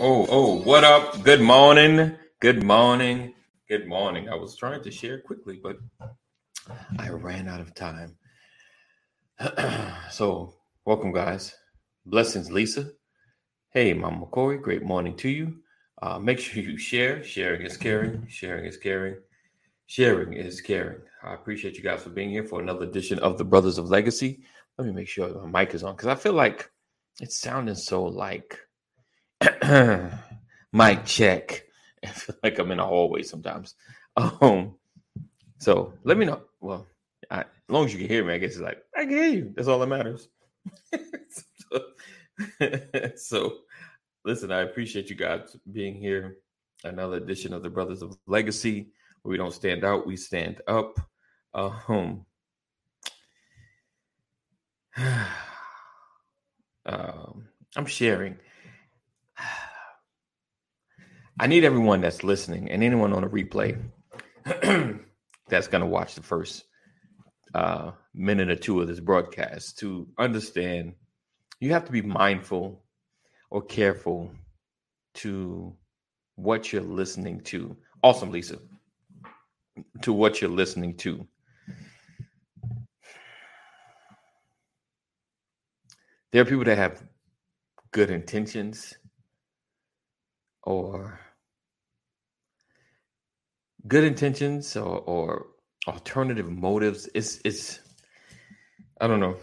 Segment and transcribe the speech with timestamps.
[0.00, 1.24] Oh, oh, what up?
[1.24, 2.14] Good morning.
[2.38, 3.34] Good morning.
[3.68, 4.28] Good morning.
[4.28, 5.78] I was trying to share quickly, but
[7.00, 8.14] I ran out of time.
[10.12, 11.52] so, welcome, guys.
[12.06, 12.92] Blessings, Lisa.
[13.72, 14.58] Hey, Mama Corey.
[14.58, 15.56] Great morning to you.
[16.00, 17.24] Uh, make sure you share.
[17.24, 18.24] Sharing is caring.
[18.28, 19.16] Sharing is caring.
[19.86, 21.00] Sharing is caring.
[21.24, 24.42] I appreciate you guys for being here for another edition of the Brothers of Legacy.
[24.78, 26.70] Let me make sure my mic is on because I feel like
[27.20, 28.60] it's sounding so like
[30.72, 31.64] mic check.
[32.04, 33.74] I feel like I'm in a hallway sometimes.
[34.16, 34.76] Um,
[35.58, 36.42] so let me know.
[36.60, 36.86] Well,
[37.30, 39.30] I, as long as you can hear me, I guess it's like I can hear
[39.30, 39.52] you.
[39.54, 40.28] That's all that matters.
[41.30, 41.80] so,
[43.16, 43.58] so,
[44.24, 46.38] listen, I appreciate you guys being here.
[46.84, 48.92] Another edition of the Brothers of Legacy.
[49.24, 50.98] We don't stand out, we stand up.
[51.54, 52.24] Um,
[56.86, 58.36] um, I'm sharing.
[61.40, 63.80] I need everyone that's listening and anyone on a replay
[65.48, 66.64] that's going to watch the first
[67.54, 70.94] uh, minute or two of this broadcast to understand
[71.60, 72.82] you have to be mindful
[73.50, 74.32] or careful
[75.14, 75.74] to
[76.36, 77.76] what you're listening to.
[78.02, 78.58] Awesome, Lisa.
[80.02, 81.26] To what you're listening to.
[86.32, 87.02] There are people that have
[87.92, 88.94] good intentions
[90.62, 91.18] or
[93.86, 95.46] good intentions or, or
[95.86, 97.08] alternative motives.
[97.14, 97.80] It's it's
[99.00, 99.36] I don't know.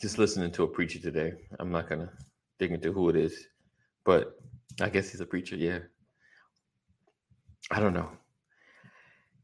[0.00, 1.32] Just listening to a preacher today.
[1.58, 2.10] I'm not gonna
[2.58, 3.46] dig into who it is,
[4.04, 4.38] but
[4.80, 5.56] I guess he's a preacher.
[5.56, 5.80] Yeah.
[7.70, 8.10] I don't know.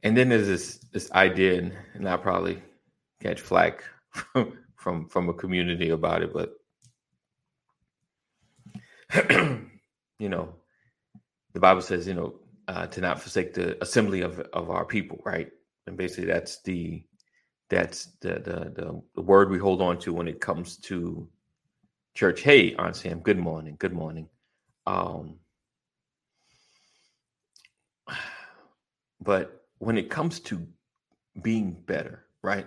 [0.02, 2.62] And then there's this this idea, and, and I probably
[3.20, 6.54] catch flack from from from a community about it, but
[10.18, 10.54] you know,
[11.52, 12.34] the Bible says, you know,
[12.68, 15.50] uh, to not forsake the assembly of of our people, right?
[15.86, 17.04] And basically, that's the
[17.70, 21.28] that's the the the, the word we hold on to when it comes to
[22.14, 22.42] church.
[22.42, 23.76] Hey, Aunt Sam, good morning.
[23.78, 24.28] Good morning.
[24.86, 25.36] Um,
[29.20, 30.66] but when it comes to
[31.42, 32.66] being better, right?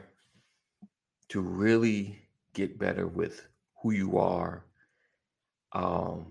[1.29, 2.19] To really
[2.53, 3.47] get better with
[3.81, 4.65] who you are,
[5.73, 6.27] um,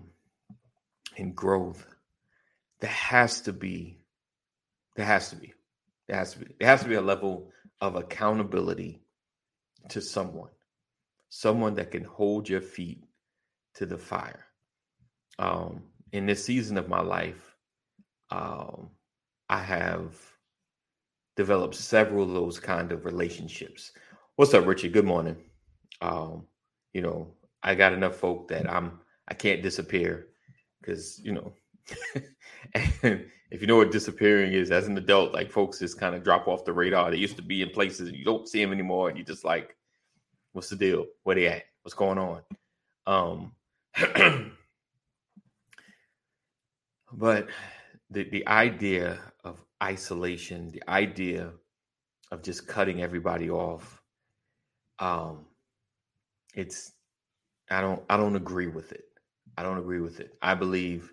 [1.17, 1.85] and growth,
[2.81, 3.99] there has to be,
[4.95, 5.53] there has to be,
[6.07, 7.51] there has to be, there has to be a level
[7.81, 9.01] of accountability
[9.89, 10.49] to someone,
[11.29, 13.03] someone that can hold your feet
[13.75, 14.45] to the fire.
[15.37, 17.55] Um, in this season of my life,
[18.31, 18.89] um,
[19.49, 20.15] I have
[21.35, 23.91] developed several of those kind of relationships.
[24.35, 24.93] What's up, Richard?
[24.93, 25.37] Good morning.
[26.01, 26.45] Um,
[26.93, 27.29] you know,
[27.63, 30.27] I got enough folk that I'm I can't disappear
[30.81, 31.53] because you know
[32.75, 36.23] and if you know what disappearing is as an adult, like folks just kind of
[36.23, 37.11] drop off the radar.
[37.11, 39.45] They used to be in places and you don't see them anymore, and you're just
[39.45, 39.75] like,
[40.53, 41.05] what's the deal?
[41.23, 41.63] Where they at?
[41.83, 42.41] What's going on?
[43.07, 43.53] Um,
[47.13, 47.47] but
[48.09, 51.51] the the idea of isolation, the idea
[52.31, 54.01] of just cutting everybody off,
[54.99, 55.45] um,
[56.55, 56.91] it's
[57.69, 59.05] I don't I don't agree with it.
[59.57, 60.33] I don't agree with it.
[60.41, 61.11] I believe,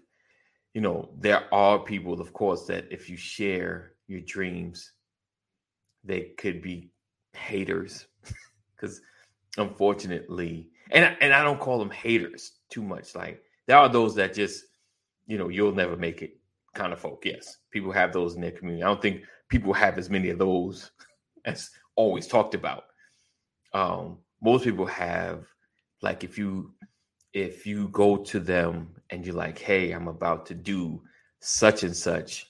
[0.77, 4.93] you know, there are people, of course, that if you share your dreams,
[6.05, 6.91] they could be
[7.33, 8.07] haters.
[8.77, 9.01] Because
[9.57, 13.15] unfortunately, and and I don't call them haters too much.
[13.15, 14.67] Like there are those that just,
[15.27, 16.39] you know, you'll never make it
[16.75, 17.25] kind of folk.
[17.25, 18.83] Yes, people have those in their community.
[18.83, 20.91] I don't think people have as many of those
[21.47, 22.85] as always talked about.
[23.73, 25.47] Um, most people have
[26.03, 26.75] like if you
[27.37, 31.03] if you go to them and you're like, hey, I'm about to do
[31.39, 32.47] such and such,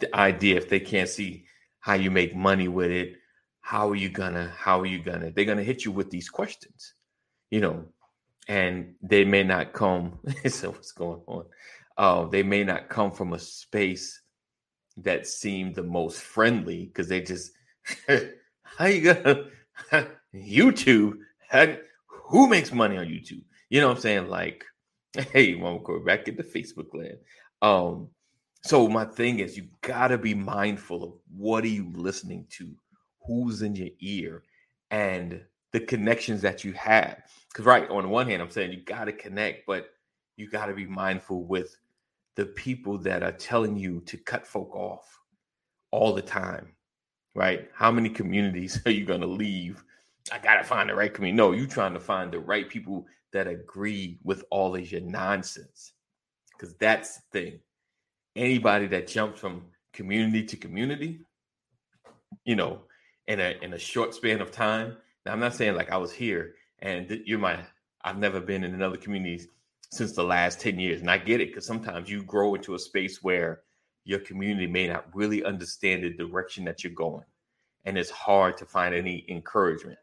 [0.00, 1.44] the idea if they can't see
[1.78, 3.14] how you make money with it,
[3.60, 6.94] how are you gonna, how are you gonna, they're gonna hit you with these questions,
[7.52, 7.84] you know,
[8.48, 10.18] and they may not come.
[10.48, 11.44] so what's going on?
[11.96, 14.22] Uh, they may not come from a space
[14.96, 17.52] that seemed the most friendly because they just
[18.64, 19.44] how you gonna
[20.34, 21.18] YouTube?
[21.48, 21.76] How,
[22.08, 23.44] who makes money on YouTube?
[23.70, 24.28] You know what I'm saying?
[24.28, 24.64] Like,
[25.32, 27.18] hey, Mama Corey, back into Facebook land.
[27.62, 28.08] Um,
[28.62, 32.74] so my thing is you gotta be mindful of what are you listening to,
[33.26, 34.42] who's in your ear,
[34.90, 35.42] and
[35.72, 37.22] the connections that you have.
[37.48, 39.90] Because right, on the one hand, I'm saying you gotta connect, but
[40.36, 41.76] you gotta be mindful with
[42.36, 45.18] the people that are telling you to cut folk off
[45.90, 46.72] all the time.
[47.34, 47.68] Right?
[47.74, 49.84] How many communities are you gonna leave?
[50.32, 51.36] I gotta find the right community.
[51.36, 55.92] No, you trying to find the right people that agree with all of your nonsense,
[56.52, 57.60] because that's the thing.
[58.36, 61.20] Anybody that jumps from community to community,
[62.44, 62.82] you know,
[63.26, 64.96] in a in a short span of time.
[65.24, 67.60] Now, I'm not saying like I was here and you're my.
[68.02, 69.48] I've never been in another community
[69.90, 72.78] since the last ten years, and I get it because sometimes you grow into a
[72.78, 73.62] space where
[74.04, 77.24] your community may not really understand the direction that you're going,
[77.84, 79.98] and it's hard to find any encouragement.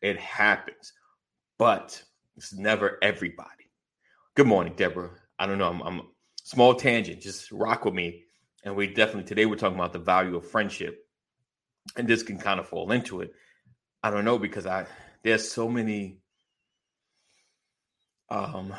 [0.00, 0.92] It happens,
[1.58, 2.02] but
[2.36, 3.70] it's never everybody.
[4.36, 5.10] Good morning, Deborah.
[5.38, 5.68] I don't know.
[5.68, 6.02] I'm, I'm
[6.42, 7.20] small tangent.
[7.20, 8.24] Just rock with me.
[8.64, 10.98] And we definitely today we're talking about the value of friendship,
[11.96, 13.32] and this can kind of fall into it.
[14.02, 14.86] I don't know because I
[15.22, 16.18] there's so many
[18.30, 18.74] um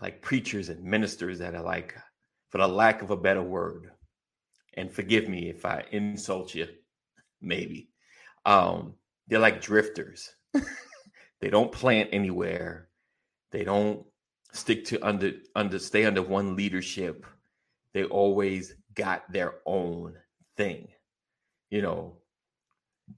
[0.00, 1.94] like preachers and ministers that are like,
[2.50, 3.90] for the lack of a better word,
[4.74, 6.68] and forgive me if I insult you,
[7.40, 7.88] maybe.
[8.44, 8.94] Um,
[9.26, 10.30] they're like drifters.
[11.40, 12.85] they don't plant anywhere.
[13.52, 14.04] They don't
[14.52, 17.26] stick to under under stay under one leadership.
[17.92, 20.16] They always got their own
[20.56, 20.88] thing.
[21.70, 22.16] You know,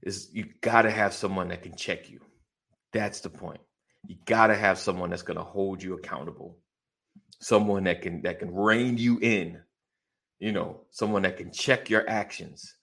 [0.03, 2.19] is you got to have someone that can check you.
[2.93, 3.61] That's the point.
[4.07, 6.57] You got to have someone that's to hold you accountable.
[7.41, 9.61] Someone that can that can rein you in.
[10.39, 12.75] You know, someone that can check your actions.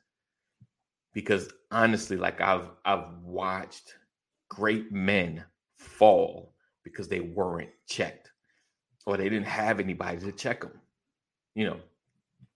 [1.12, 3.94] Because honestly, like I've I've watched
[4.48, 5.44] great men
[5.78, 6.54] fall
[6.86, 8.30] because they weren't checked
[9.06, 10.70] or they didn't have anybody to check them.
[11.56, 11.80] You know,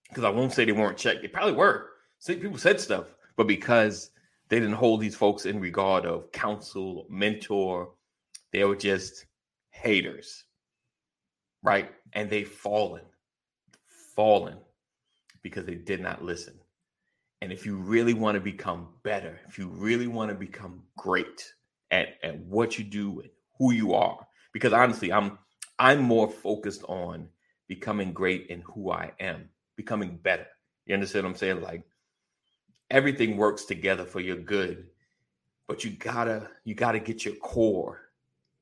[0.08, 1.22] because I won't say they weren't checked.
[1.22, 1.88] They probably were.
[2.20, 4.12] See, people said stuff, but because
[4.48, 7.90] they didn't hold these folks in regard of counsel, mentor,
[8.52, 9.26] they were just
[9.70, 10.44] haters,
[11.64, 11.90] right?
[12.12, 13.02] And they've fallen,
[14.14, 14.58] fallen
[15.42, 16.54] because they did not listen.
[17.42, 21.52] And if you really want to become better, if you really want to become great
[21.90, 23.30] at, at what you do and
[23.60, 25.38] who you are, because honestly, I'm
[25.78, 27.28] I'm more focused on
[27.68, 30.46] becoming great in who I am becoming better.
[30.86, 31.60] You understand what I'm saying?
[31.60, 31.84] Like
[32.90, 34.88] everything works together for your good,
[35.68, 38.00] but you gotta you gotta get your core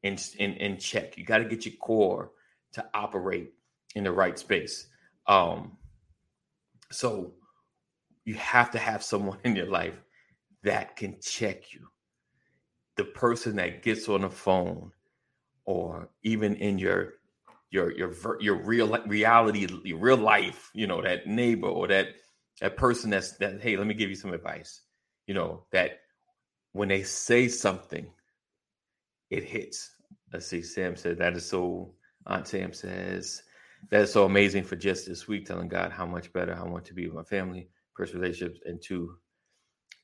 [0.03, 1.17] in in, in check.
[1.17, 2.33] You gotta get your core
[2.73, 3.55] to operate
[3.95, 4.89] in the right space.
[5.27, 5.79] Um,
[6.91, 7.35] so
[8.25, 9.99] you have to have someone in your life
[10.65, 11.89] that can check you.
[12.99, 14.93] The person that gets on the phone
[15.65, 17.15] or even in your
[17.71, 22.09] your your your real reality, your real life, you know, that neighbor or that
[22.61, 24.83] that person that's that, hey, let me give you some advice.
[25.27, 26.01] You know, that
[26.73, 28.07] when they say something,
[29.31, 29.91] it hits.
[30.33, 31.95] Let's see, Sam said that is so
[32.27, 33.43] Aunt Sam says
[33.91, 36.85] that is so amazing for just this week, telling God how much better I want
[36.87, 39.17] to be with my family, personal relationships, and two,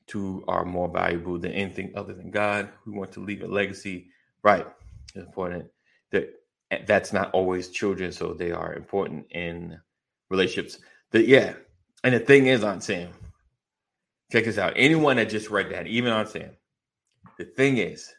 [0.07, 2.69] two are more valuable than anything other than God.
[2.85, 4.07] We want to leave a legacy.
[4.43, 4.65] Right.
[5.13, 5.65] It's important
[6.11, 6.29] that
[6.71, 9.79] eh, that's not always children, so they are important in
[10.29, 10.79] relationships.
[11.11, 11.53] That yeah,
[12.03, 13.09] and the thing is, Aunt Sam,
[14.31, 14.73] check this out.
[14.75, 16.51] Anyone that just read that, even Aunt Sam,
[17.37, 18.13] the thing is,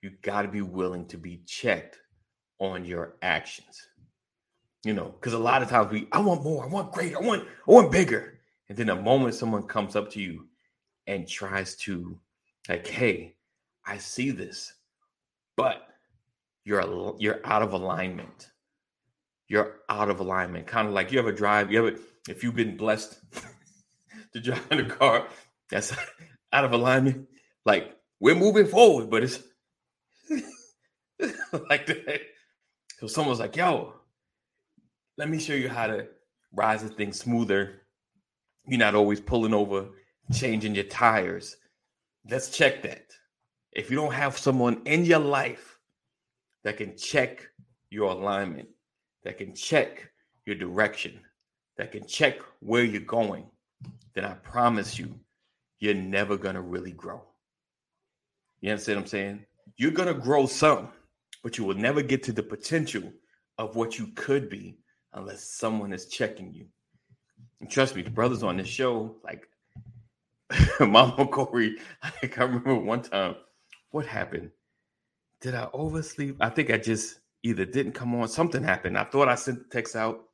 [0.00, 1.98] you got to be willing to be checked
[2.58, 3.88] on your actions.
[4.84, 7.20] You know, because a lot of times we, I want more, I want greater, I
[7.20, 8.38] want, I want bigger,
[8.68, 10.46] and then the moment someone comes up to you
[11.06, 12.18] and tries to,
[12.68, 13.36] like, hey,
[13.86, 14.72] I see this,
[15.56, 15.86] but
[16.64, 18.50] you're you're out of alignment.
[19.48, 20.66] You're out of alignment.
[20.66, 23.18] Kind of like you ever drive, you have ever if you've been blessed
[24.32, 25.28] to drive in a car
[25.70, 25.94] that's
[26.52, 27.28] out of alignment,
[27.66, 29.42] like we're moving forward, but it's
[31.68, 32.20] like that.
[32.98, 33.94] So someone's like, yo,
[35.18, 36.06] let me show you how to
[36.52, 37.82] rise the thing smoother.
[38.66, 39.88] You're not always pulling over,
[40.32, 41.56] changing your tires.
[42.28, 43.06] Let's check that.
[43.72, 45.78] If you don't have someone in your life
[46.62, 47.46] that can check
[47.90, 48.68] your alignment,
[49.24, 50.10] that can check
[50.46, 51.20] your direction,
[51.76, 53.46] that can check where you're going,
[54.14, 55.18] then I promise you,
[55.80, 57.22] you're never going to really grow.
[58.60, 59.44] You understand what I'm saying?
[59.76, 60.88] You're going to grow some,
[61.42, 63.12] but you will never get to the potential
[63.58, 64.78] of what you could be
[65.12, 66.66] unless someone is checking you.
[67.60, 69.48] And trust me, the brothers on this show, like
[70.80, 73.36] Mama Corey, I can remember one time
[73.90, 74.50] what happened
[75.44, 76.38] did I oversleep?
[76.40, 78.28] I think I just either didn't come on.
[78.28, 78.96] Something happened.
[78.96, 80.24] I thought I sent the text out.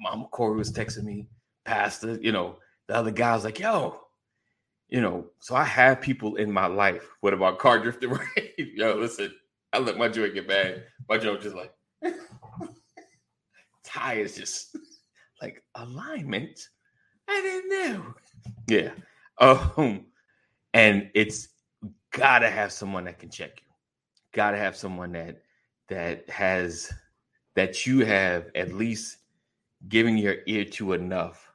[0.00, 1.28] Mama Corey was texting me.
[1.64, 2.56] Pastor, you know,
[2.88, 4.00] the other guy was like, yo,
[4.88, 7.08] you know, so I have people in my life.
[7.20, 8.52] What about car drifting right?
[8.56, 9.32] yo, listen,
[9.72, 10.82] I let my joint get bad.
[11.08, 11.72] My joint just like
[13.84, 14.76] tires just
[15.40, 16.58] like alignment.
[17.28, 18.14] I didn't know.
[18.66, 18.90] Yeah.
[19.40, 20.06] Um,
[20.74, 21.48] and it's
[22.10, 23.68] gotta have someone that can check you
[24.32, 25.42] got to have someone that
[25.88, 26.92] that has
[27.54, 29.18] that you have at least
[29.88, 31.50] giving your ear to enough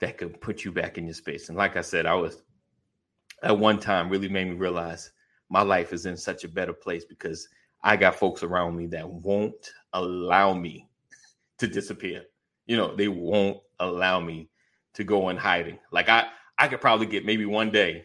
[0.00, 1.48] that could put you back in your space.
[1.48, 2.42] And like I said, I was
[3.42, 5.12] at one time really made me realize
[5.50, 7.48] my life is in such a better place because
[7.82, 10.88] I got folks around me that won't allow me
[11.58, 12.24] to disappear.
[12.66, 14.48] You know, they won't allow me
[14.94, 15.78] to go in hiding.
[15.92, 16.26] Like I,
[16.58, 18.04] I could probably get maybe one day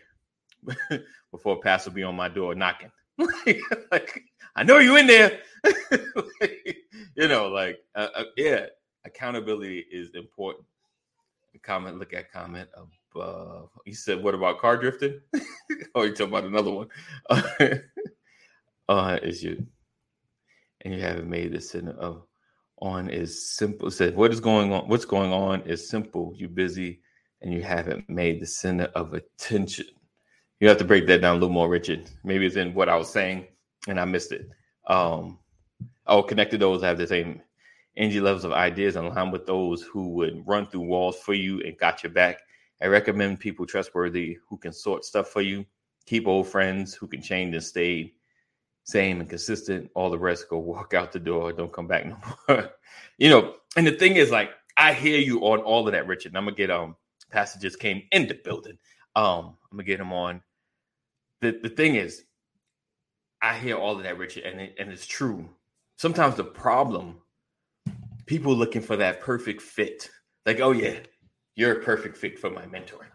[1.32, 2.92] before a pastor be on my door knocking.
[3.92, 4.24] like,
[4.56, 5.40] I know you in there.
[7.16, 8.66] you know, like, uh, uh, yeah,
[9.06, 10.66] accountability is important.
[11.62, 13.70] Comment, look at comment above.
[13.86, 15.22] You said, "What about car drifting?"
[15.96, 16.90] oh, you talking about another one?
[18.90, 19.66] uh, is you,
[20.82, 22.26] and you haven't made this in of
[22.80, 23.90] on is simple.
[23.92, 24.90] Said, "What is going on?
[24.90, 26.34] What's going on is simple.
[26.36, 27.02] You're busy,
[27.44, 29.86] and you haven't made the center of attention."
[30.60, 32.10] You have to break that down a little more, Richard.
[32.24, 33.48] Maybe it's in what I was saying,
[33.88, 34.50] and I missed it.
[34.88, 35.40] Um,
[36.08, 37.42] oh, connected those have the same
[37.98, 41.62] energy levels of ideas and align with those who would run through walls for you
[41.62, 42.42] and got your back.
[42.82, 45.66] I recommend people trustworthy who can sort stuff for you.
[46.06, 48.14] Keep old friends who can change and stay
[48.84, 49.90] same and consistent.
[49.96, 51.54] All the rest go walk out the door.
[51.54, 52.72] Don't come back no more.
[53.18, 56.32] you know, and the thing is, like, I hear you on all of that, Richard.
[56.32, 56.96] And I'm gonna get um
[57.34, 58.78] passages came in the building.
[59.16, 60.42] Um, I'm gonna get him on.
[61.42, 62.24] The the thing is,
[63.42, 65.50] I hear all of that, Richard, and it, and it's true.
[65.98, 67.18] Sometimes the problem
[68.26, 70.10] people looking for that perfect fit.
[70.46, 71.00] Like, oh yeah,
[71.56, 73.08] you're a perfect fit for my mentor.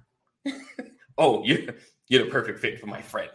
[1.19, 1.75] oh, you're
[2.09, 3.31] you're the perfect fit for my friend.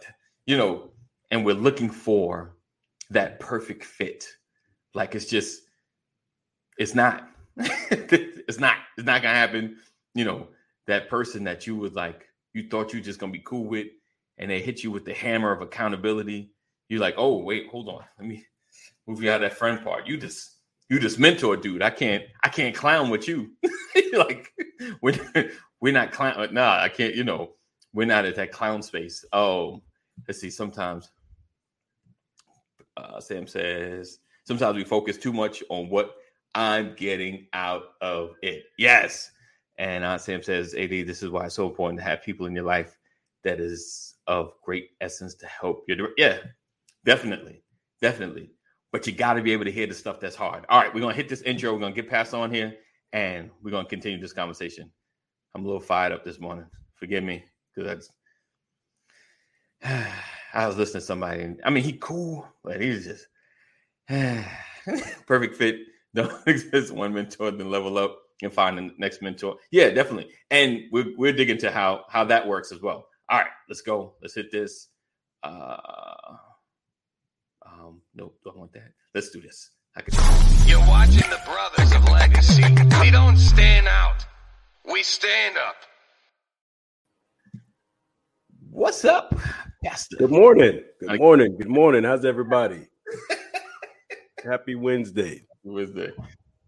[0.46, 0.90] You know,
[1.30, 2.56] and we're looking for
[3.10, 4.26] that perfect fit.
[4.94, 5.62] Like it's just,
[6.78, 7.28] it's not.
[7.56, 8.76] it's not.
[8.96, 9.76] It's not gonna happen.
[10.14, 10.48] You know,
[10.86, 13.88] that person that you was like, you thought you just gonna be cool with,
[14.38, 16.50] and they hit you with the hammer of accountability.
[16.88, 18.44] You're like, oh wait, hold on, let me
[19.06, 20.06] move you out of that friend part.
[20.06, 20.56] You just
[20.88, 21.82] you just mentor dude.
[21.82, 23.52] I can't I can't clown with you.
[24.12, 24.52] like
[25.00, 25.50] we're
[25.80, 26.52] we're not clown.
[26.52, 27.14] Nah, I can't.
[27.14, 27.52] You know,
[27.92, 29.24] we're not at that clown space.
[29.32, 29.82] Oh,
[30.26, 30.50] let's see.
[30.50, 31.10] Sometimes
[32.96, 36.14] uh, Sam says sometimes we focus too much on what
[36.54, 38.64] I'm getting out of it.
[38.78, 39.30] Yes.
[39.78, 42.54] And Aunt Sam says, AD, this is why it's so important to have people in
[42.54, 42.96] your life
[43.42, 46.08] that is of great essence to help you.
[46.16, 46.38] Yeah,
[47.04, 47.62] definitely.
[48.00, 48.50] Definitely
[48.94, 50.64] but you got to be able to hear the stuff that's hard.
[50.68, 51.72] All right, we're gonna hit this intro.
[51.72, 52.76] We're gonna get past on here,
[53.12, 54.88] and we're gonna continue this conversation.
[55.52, 56.66] I'm a little fired up this morning.
[56.94, 58.08] Forgive me because
[59.84, 61.42] I was listening to somebody.
[61.42, 63.26] And, I mean, he cool, but he's just
[65.26, 65.80] perfect fit.
[66.14, 69.56] Don't exist one mentor, then level up and find the next mentor.
[69.70, 70.30] Yeah, definitely.
[70.50, 73.06] And we're we're digging to how how that works as well.
[73.28, 74.14] All right, let's go.
[74.20, 74.88] Let's hit this.
[75.42, 76.36] Uh
[77.84, 78.92] um, no, don't want that.
[79.14, 79.70] Let's do this.
[79.96, 80.14] I can.
[80.66, 82.62] You're watching the Brothers of Legacy.
[83.00, 84.24] We don't stand out.
[84.90, 85.76] We stand up.
[88.70, 89.34] What's up,
[89.84, 90.16] Pastor?
[90.16, 90.82] Good morning.
[91.00, 91.56] Good morning.
[91.56, 92.04] Good morning.
[92.04, 92.88] How's everybody?
[94.44, 95.46] Happy Wednesday.
[95.62, 96.10] Wednesday.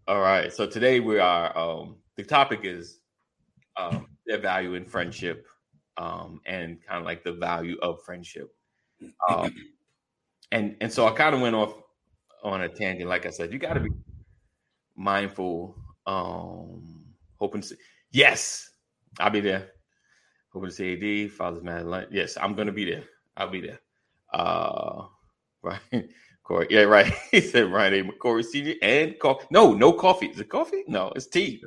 [0.07, 0.53] All right.
[0.53, 1.57] So today we are.
[1.57, 3.01] Um, the topic is
[3.75, 5.45] um, their value in friendship,
[5.97, 8.55] um, and kind of like the value of friendship.
[9.27, 9.53] Um,
[10.53, 11.73] and and so I kind of went off
[12.41, 13.09] on a tangent.
[13.09, 13.89] Like I said, you got to be
[14.95, 15.75] mindful.
[16.05, 17.03] Um,
[17.37, 17.75] hoping to see.
[18.11, 18.69] Yes,
[19.19, 19.71] I'll be there.
[20.53, 22.07] Hoping to see AD, Father's Madeline.
[22.11, 23.03] Yes, I'm gonna be there.
[23.35, 23.79] I'll be there.
[24.33, 25.07] Uh,
[25.61, 25.81] right.
[26.47, 27.11] Corey, yeah, right.
[27.31, 28.11] he said Ryan A.
[28.11, 29.45] McCory Senior and coffee.
[29.51, 30.27] No, no coffee.
[30.27, 30.85] Is it coffee?
[30.87, 31.61] No, it's tea.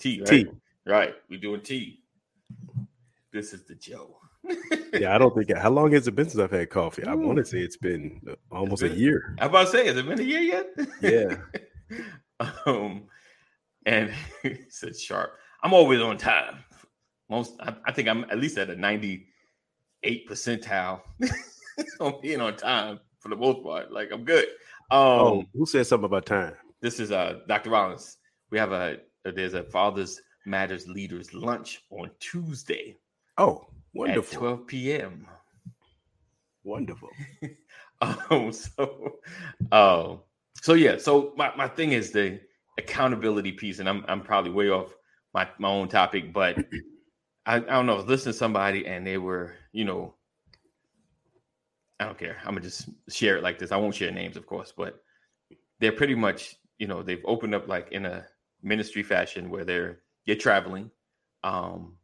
[0.00, 0.28] Tea, right?
[0.28, 0.46] Tea.
[0.84, 1.14] Right.
[1.30, 2.00] We're doing tea.
[3.32, 4.16] This is the Joe
[4.92, 5.56] yeah, I don't think.
[5.56, 7.02] How long has it been since I've had coffee?
[7.02, 7.10] Ooh.
[7.10, 9.34] I want to say it's been uh, almost been, a year.
[9.38, 10.66] I'm about to say, has it been a year yet?
[11.00, 11.36] Yeah.
[12.66, 13.04] um,
[13.86, 14.12] and
[14.42, 15.32] he said sharp.
[15.62, 16.58] I'm always on time.
[17.30, 21.00] Most, I, I think I'm at least at a 98 percentile
[22.00, 23.90] on being on time for the most part.
[23.90, 24.44] Like I'm good.
[24.90, 26.52] Um, oh, who said something about time?
[26.80, 27.70] This is uh Dr.
[27.70, 28.18] Rollins.
[28.50, 32.98] We have a there's a Fathers Matters Leaders lunch on Tuesday.
[33.38, 34.36] Oh, Wonderful.
[34.36, 35.26] At 12 p.m.
[36.64, 37.08] Wonderful.
[38.02, 39.18] um, so,
[39.72, 40.20] oh,
[40.60, 40.98] so yeah.
[40.98, 42.40] So my, my thing is the
[42.76, 44.94] accountability piece, and I'm I'm probably way off
[45.32, 46.58] my, my own topic, but
[47.46, 47.94] I, I don't know.
[47.94, 50.14] I was listening to somebody and they were, you know,
[52.00, 52.36] I don't care.
[52.40, 53.72] I'm gonna just share it like this.
[53.72, 55.02] I won't share names, of course, but
[55.80, 58.26] they're pretty much, you know, they've opened up like in a
[58.62, 60.90] ministry fashion where they're they're traveling,
[61.44, 61.96] um,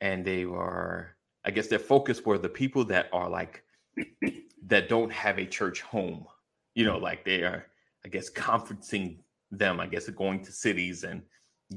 [0.00, 3.62] and they are I guess their focus were the people that are like
[4.66, 6.26] that don't have a church home.
[6.74, 7.66] You know, like they are,
[8.04, 9.18] I guess, conferencing
[9.50, 9.80] them.
[9.80, 11.22] I guess going to cities and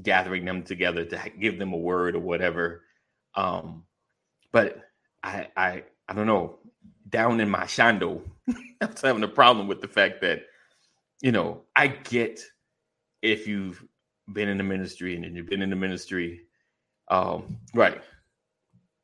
[0.02, 2.82] gathering them together to give them a word or whatever.
[3.34, 3.84] Um,
[4.52, 4.78] but
[5.22, 6.58] I, I, I don't know.
[7.10, 8.22] Down in my shando,
[8.80, 10.42] I was having a problem with the fact that,
[11.20, 12.40] you know, I get
[13.22, 13.84] if you've
[14.32, 16.42] been in the ministry and you've been in the ministry,
[17.08, 18.00] um, right?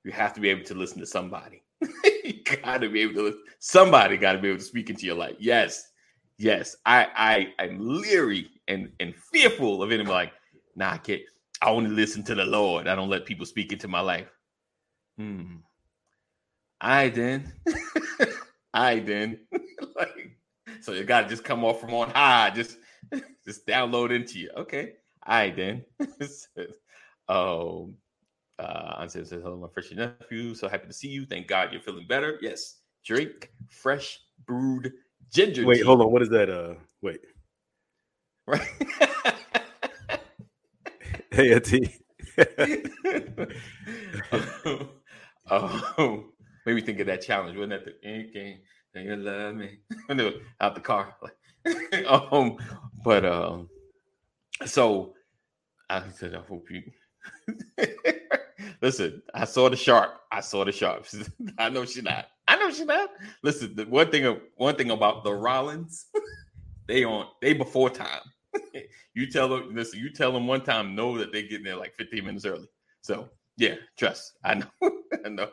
[0.04, 1.62] You have to be able to listen to somebody.
[2.24, 3.22] you gotta be able to.
[3.22, 3.42] Listen.
[3.58, 5.36] Somebody got to be able to speak into your life.
[5.38, 5.90] Yes,
[6.38, 6.76] yes.
[6.86, 10.32] I, I, I'm leery and and fearful of anyone like,
[10.76, 11.22] nah, I can't.
[11.60, 12.86] I only listen to the Lord.
[12.86, 14.28] I don't let people speak into my life.
[15.18, 15.56] Hmm.
[16.80, 17.52] I then.
[18.74, 19.40] I then.
[19.96, 20.38] like,
[20.80, 22.50] so you got to just come off from on high.
[22.50, 22.78] Just,
[23.44, 24.50] just download into you.
[24.56, 24.92] Okay.
[25.22, 25.84] I then.
[27.28, 27.94] oh,
[28.58, 30.54] Uh, Ansel says, "Hello, my fresh nephew.
[30.54, 31.26] So happy to see you.
[31.26, 32.38] Thank God you're feeling better.
[32.40, 34.92] Yes, drink fresh brewed
[35.30, 35.66] ginger.
[35.66, 35.84] Wait, tea.
[35.84, 36.10] hold on.
[36.10, 36.48] What is that?
[36.48, 37.20] Uh, wait.
[38.46, 38.66] Right.
[41.32, 41.94] Hey, Ati.
[45.50, 46.24] oh,
[46.66, 47.56] made me think of that challenge.
[47.56, 48.58] Wasn't that the end game?
[48.96, 49.78] that you love me?
[50.60, 51.14] Out the car.
[52.08, 52.56] um,
[53.04, 53.68] but um,
[54.64, 55.14] so
[55.90, 56.82] I said, I hope you
[58.82, 59.22] listen.
[59.34, 60.20] I saw the sharp.
[60.32, 61.06] I saw the sharp.
[61.58, 62.26] I know she's not.
[62.48, 63.10] I know she's not.
[63.42, 66.06] Listen, the one thing one thing about the Rollins,
[66.86, 68.22] they on they before time.
[69.14, 71.94] you tell them, listen, you tell them one time no that they getting there like
[71.96, 72.68] 15 minutes early.
[73.02, 74.34] So yeah, trust.
[74.44, 74.66] I know.
[75.24, 75.50] I know.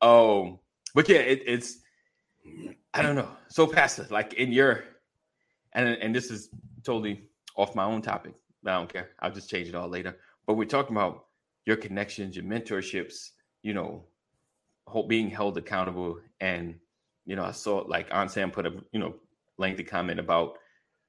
[0.00, 0.58] Um,
[0.94, 1.78] but yeah, it, it's
[2.92, 3.28] I don't know.
[3.48, 4.84] So Pastor, like in your
[5.72, 6.50] and and this is
[6.82, 7.22] totally
[7.56, 8.34] off my own topic.
[8.66, 9.10] I don't care.
[9.20, 10.16] I'll just change it all later.
[10.46, 11.26] But we're talking about
[11.66, 13.30] your connections, your mentorships,
[13.62, 14.04] you know,
[15.08, 16.18] being held accountable.
[16.40, 16.76] And,
[17.24, 19.14] you know, I saw like Aunt Sam put a, you know,
[19.58, 20.58] lengthy comment about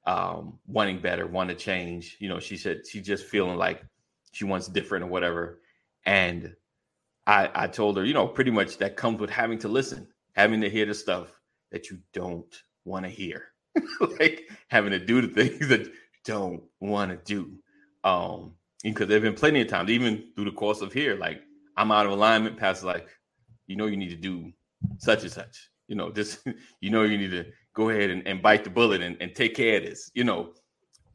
[0.06, 2.18] um, wanting better, want to change.
[2.20, 3.84] You know, she said she's just feeling like
[4.32, 5.60] she wants different or whatever.
[6.06, 6.56] And
[7.28, 10.62] I, I told her, you know, pretty much that comes with having to listen, having
[10.62, 11.40] to hear the stuff
[11.72, 12.54] that you don't
[12.86, 13.48] want to hear,
[14.20, 17.52] like having to do the things that you don't want to do.
[18.04, 18.54] Um,
[18.84, 21.42] because there've been plenty of times, even through the course of here, like
[21.76, 23.08] I'm out of alignment, past like,
[23.66, 24.52] you know, you need to do
[25.00, 25.70] such and such.
[25.88, 26.46] You know, just,
[26.82, 29.56] you know, you need to go ahead and, and bite the bullet and, and take
[29.56, 30.54] care of this, you know.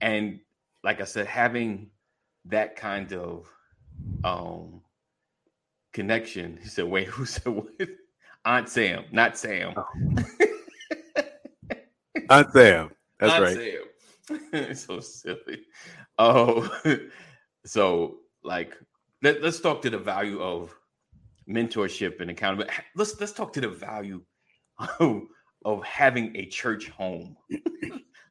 [0.01, 0.41] And
[0.83, 1.91] like I said, having
[2.47, 3.47] that kind of
[4.25, 4.81] um
[5.93, 6.59] connection.
[6.63, 7.69] He said, wait, who said what?
[8.45, 9.75] Aunt Sam, not Sam.
[9.77, 9.85] Oh.
[12.31, 12.91] Aunt Sam.
[13.19, 13.57] That's Aunt right.
[13.57, 14.75] Sam.
[14.75, 15.63] so silly.
[16.19, 16.69] Oh,
[17.65, 18.79] so like
[19.23, 20.75] let, let's talk to the value of
[21.49, 22.73] mentorship and accountability.
[22.95, 24.23] Let's let's talk to the value
[25.01, 25.23] of,
[25.65, 27.37] of having a church home.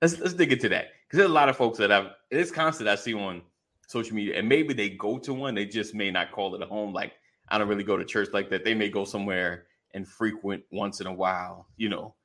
[0.01, 2.89] let's let's dig into that because there's a lot of folks that I've it's constant
[2.89, 3.41] I see on
[3.87, 6.65] social media, and maybe they go to one, they just may not call it a
[6.65, 6.93] home.
[6.93, 7.13] Like
[7.49, 8.63] I don't really go to church like that.
[8.63, 12.15] They may go somewhere and frequent once in a while, you know.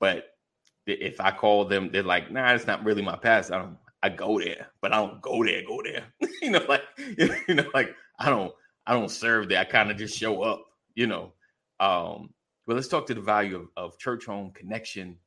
[0.00, 0.26] But
[0.86, 3.78] if I call them, they're like, "Nah, it's not really my past." I don't.
[4.02, 5.62] I go there, but I don't go there.
[5.64, 6.04] Go there,
[6.42, 6.64] you know.
[6.68, 6.82] Like
[7.48, 8.52] you know, like I don't.
[8.86, 9.60] I don't serve there.
[9.60, 10.64] I kind of just show up,
[10.94, 11.34] you know.
[11.78, 12.30] Um,
[12.66, 15.18] but let's talk to the value of, of church home connection.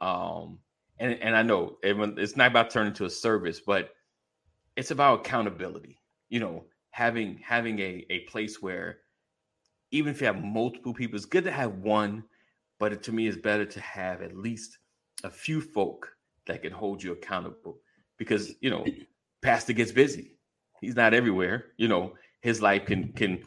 [0.00, 0.60] Um,
[0.98, 3.90] and and I know it's not about turning to a service, but
[4.76, 5.98] it's about accountability.
[6.28, 6.64] You know,
[7.00, 8.98] having having a a place where
[9.90, 12.22] even if you have multiple people, it's good to have one,
[12.78, 14.76] but it, to me, it's better to have at least
[15.24, 16.14] a few folk
[16.46, 17.78] that can hold you accountable
[18.18, 18.84] because you know,
[19.40, 20.36] pastor gets busy.
[20.82, 21.72] He's not everywhere.
[21.78, 23.44] You know, his life can can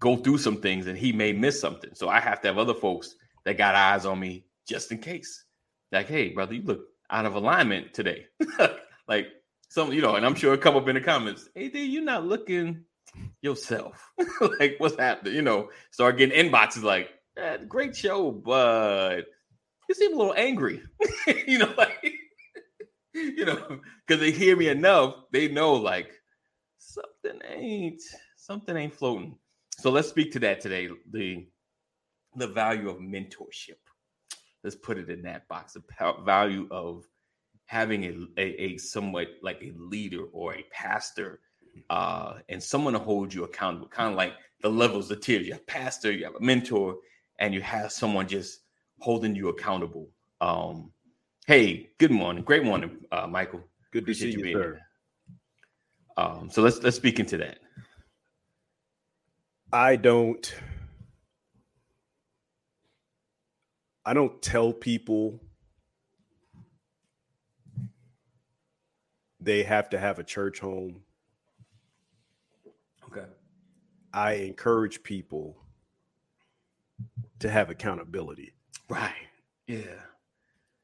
[0.00, 1.90] go through some things and he may miss something.
[1.94, 5.44] So I have to have other folks that got eyes on me just in case.
[5.92, 8.26] Like, hey, brother, you look out of alignment today.
[9.06, 9.28] like
[9.70, 11.48] some, you know, and I'm sure it come up in the comments.
[11.54, 12.84] Hey, dude, you're not looking
[13.40, 14.10] yourself.
[14.58, 15.34] like, what's happening?
[15.34, 19.26] You know, start getting inboxes like, eh, great show, but
[19.88, 20.82] you seem a little angry.
[21.46, 22.12] you know, like,
[23.14, 26.10] you know, because they hear me enough, they know like
[26.78, 28.02] something ain't
[28.36, 29.36] something ain't floating.
[29.78, 30.88] So let's speak to that today.
[31.12, 31.46] The
[32.34, 33.78] the value of mentorship.
[34.64, 35.74] Let's put it in that box.
[35.74, 35.82] The
[36.24, 37.04] value of
[37.70, 41.38] having a, a, a somewhat like a leader or a pastor
[41.88, 45.46] uh, and someone to hold you accountable, kind of like the levels, the tiers.
[45.46, 46.96] You have pastor, you have a mentor,
[47.38, 48.62] and you have someone just
[48.98, 50.08] holding you accountable.
[50.40, 50.90] Um,
[51.46, 53.62] hey, good morning, great morning, uh, Michael.
[53.92, 54.62] Good to see you, being sir.
[54.62, 54.80] here.
[56.16, 57.60] Um, so let's let's speak into that.
[59.72, 60.52] I don't
[64.04, 65.40] I don't tell people
[69.40, 71.02] they have to have a church home
[73.10, 73.26] Okay.
[74.12, 75.56] I encourage people
[77.40, 78.52] to have accountability.
[78.88, 79.12] Right.
[79.66, 80.00] Yeah.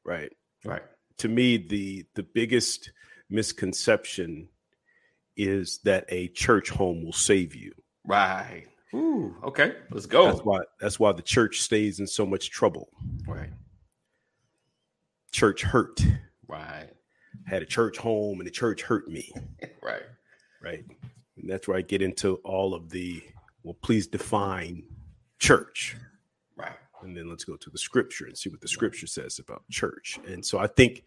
[0.03, 0.31] Right.
[0.65, 0.83] Right.
[1.19, 2.91] To me, the the biggest
[3.29, 4.49] misconception
[5.35, 7.73] is that a church home will save you.
[8.05, 8.65] Right.
[8.93, 9.75] Ooh, okay.
[9.91, 10.25] Let's go.
[10.25, 12.89] That's why that's why the church stays in so much trouble.
[13.27, 13.49] Right.
[15.31, 16.01] Church hurt.
[16.47, 16.89] Right.
[17.47, 19.31] Had a church home and the church hurt me.
[19.81, 20.03] Right.
[20.61, 20.83] Right.
[21.37, 23.23] And that's where I get into all of the
[23.63, 24.83] well, please define
[25.39, 25.95] church.
[26.57, 26.75] Right.
[27.01, 30.19] And then let's go to the scripture and see what the scripture says about church.
[30.27, 31.03] And so I think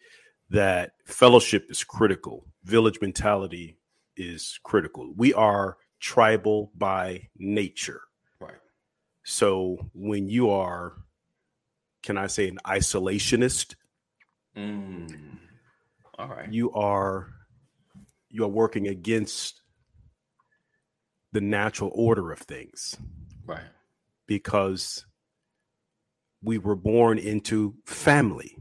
[0.48, 2.46] that fellowship is critical.
[2.64, 3.76] Village mentality
[4.16, 5.12] is critical.
[5.14, 8.00] We are tribal by nature.
[8.40, 8.54] Right.
[9.24, 10.94] So when you are,
[12.02, 13.74] can I say, an isolationist,
[14.56, 15.38] Mm.
[16.20, 16.52] All right.
[16.52, 17.28] you are
[18.28, 19.62] you are working against
[21.32, 22.96] the natural order of things
[23.46, 23.64] Right.
[24.26, 25.06] because
[26.42, 28.56] we were born into family.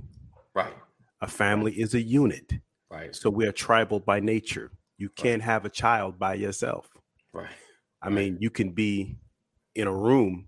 [0.53, 0.73] Right.
[1.21, 2.53] A family is a unit.
[2.89, 3.15] Right.
[3.15, 4.71] So we are tribal by nature.
[4.97, 6.89] You can't have a child by yourself.
[7.33, 7.49] Right.
[8.01, 8.15] I Right.
[8.15, 9.17] mean, you can be
[9.75, 10.47] in a room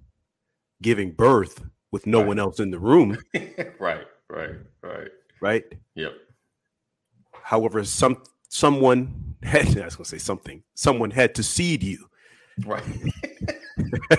[0.82, 2.28] giving birth with no Right.
[2.28, 3.18] one else in the room,
[3.80, 4.08] right.
[4.30, 4.56] Right.
[4.82, 5.12] Right.
[5.42, 5.64] right?
[5.96, 6.14] Yep.
[7.44, 12.08] However, some someone had I was gonna say something, someone had to seed you.
[12.66, 12.84] Right.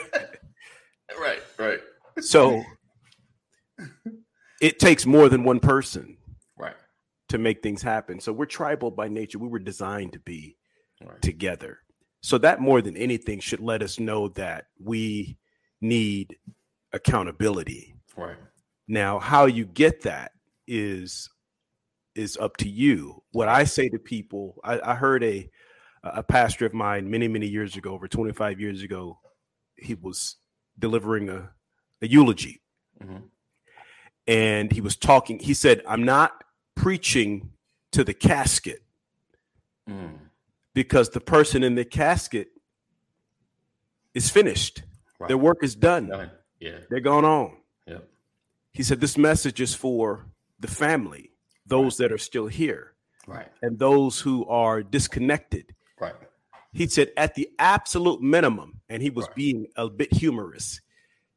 [1.21, 1.43] right.
[1.59, 1.81] Right.
[2.21, 2.63] So
[4.61, 6.17] it takes more than one person
[6.57, 6.77] Right.
[7.29, 8.21] to make things happen.
[8.21, 9.39] So we're tribal by nature.
[9.39, 10.57] We were designed to be
[11.05, 11.21] Right.
[11.21, 11.79] together.
[12.23, 15.37] So that more than anything should let us know that we
[15.81, 16.37] need
[16.93, 17.95] accountability.
[18.17, 18.37] Right.
[18.87, 20.33] Now, how you get that
[20.69, 21.29] is
[22.15, 23.23] is up to you.
[23.33, 25.49] What I say to people, I, I heard a
[26.05, 29.19] a pastor of mine many many years ago, over twenty five years ago,
[29.77, 30.37] he was
[30.79, 31.51] delivering a,
[32.03, 32.61] a eulogy,
[33.03, 33.23] Mhm.
[34.27, 35.39] and he was talking.
[35.39, 36.45] He said, "I'm not
[36.75, 37.51] preaching
[37.93, 38.81] to the casket
[39.89, 40.19] Mm.
[40.75, 42.49] because the person in the casket
[44.15, 44.83] is finished.
[45.19, 45.29] Right.
[45.29, 46.09] Their work is done.
[46.09, 46.31] Done.
[46.61, 46.79] Yeah.
[46.91, 48.09] They're gone on." Yep.
[48.73, 50.27] He said, This message is for
[50.61, 51.32] the family,
[51.67, 52.93] those that are still here,
[53.27, 53.49] Right.
[53.63, 55.75] and those who are disconnected.
[56.01, 56.15] Right.
[56.73, 59.37] He said, At the absolute minimum, and he was Right.
[59.37, 60.81] being a bit humorous.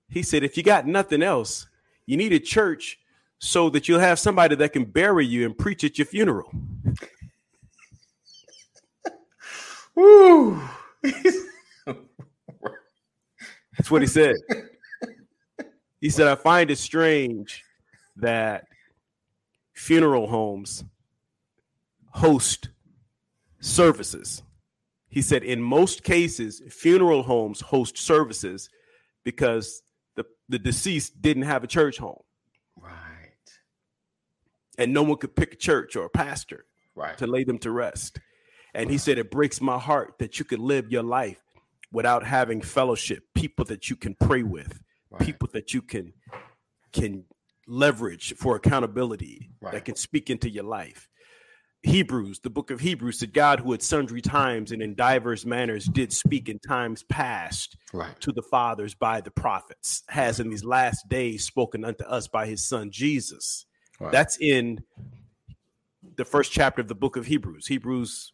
[0.09, 1.67] He said, If you got nothing else,
[2.05, 2.99] you need a church
[3.39, 6.51] so that you'll have somebody that can bury you and preach at your funeral.
[9.95, 10.61] Woo.
[13.77, 14.35] That's what he said.
[15.99, 17.63] he said, I find it strange
[18.15, 18.65] that
[19.75, 20.83] funeral homes
[22.11, 22.69] host
[23.59, 24.41] services.
[25.09, 28.69] He said, in most cases, funeral homes host services
[29.23, 29.83] because
[30.15, 32.21] the, the deceased didn't have a church home
[32.77, 32.93] right.
[34.77, 36.65] and no one could pick a church or a pastor
[36.97, 37.17] Right.
[37.17, 38.19] to lay them to rest.
[38.73, 41.41] And he said, It breaks my heart that you could live your life
[41.91, 45.21] without having fellowship, people that you can pray with, Right.
[45.21, 46.13] people that you can
[46.93, 47.25] can
[47.67, 49.73] leverage for accountability Right.
[49.73, 51.09] that can speak into your life.
[51.83, 55.85] Hebrews, the book of Hebrews said, God, who at sundry times and in divers manners
[55.85, 58.19] did speak in times past Right.
[58.21, 62.47] to the fathers by the prophets, has in these last days spoken unto us by
[62.47, 63.67] his son Jesus.
[63.99, 64.11] Right.
[64.11, 64.83] That's in
[66.15, 67.67] the first chapter of the book of Hebrews.
[67.67, 68.33] Hebrews,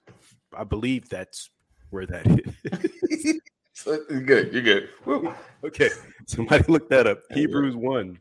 [0.57, 1.49] I believe that's
[1.89, 3.39] where that is.
[3.83, 4.53] Good.
[4.53, 4.89] You're good.
[5.05, 5.33] Woo.
[5.65, 5.89] okay,
[6.27, 7.19] somebody look that up.
[7.31, 8.19] Hebrews one.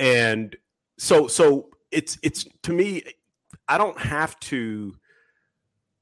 [0.00, 0.56] And
[0.98, 3.02] so, so it's it's to me,
[3.68, 4.96] I don't have to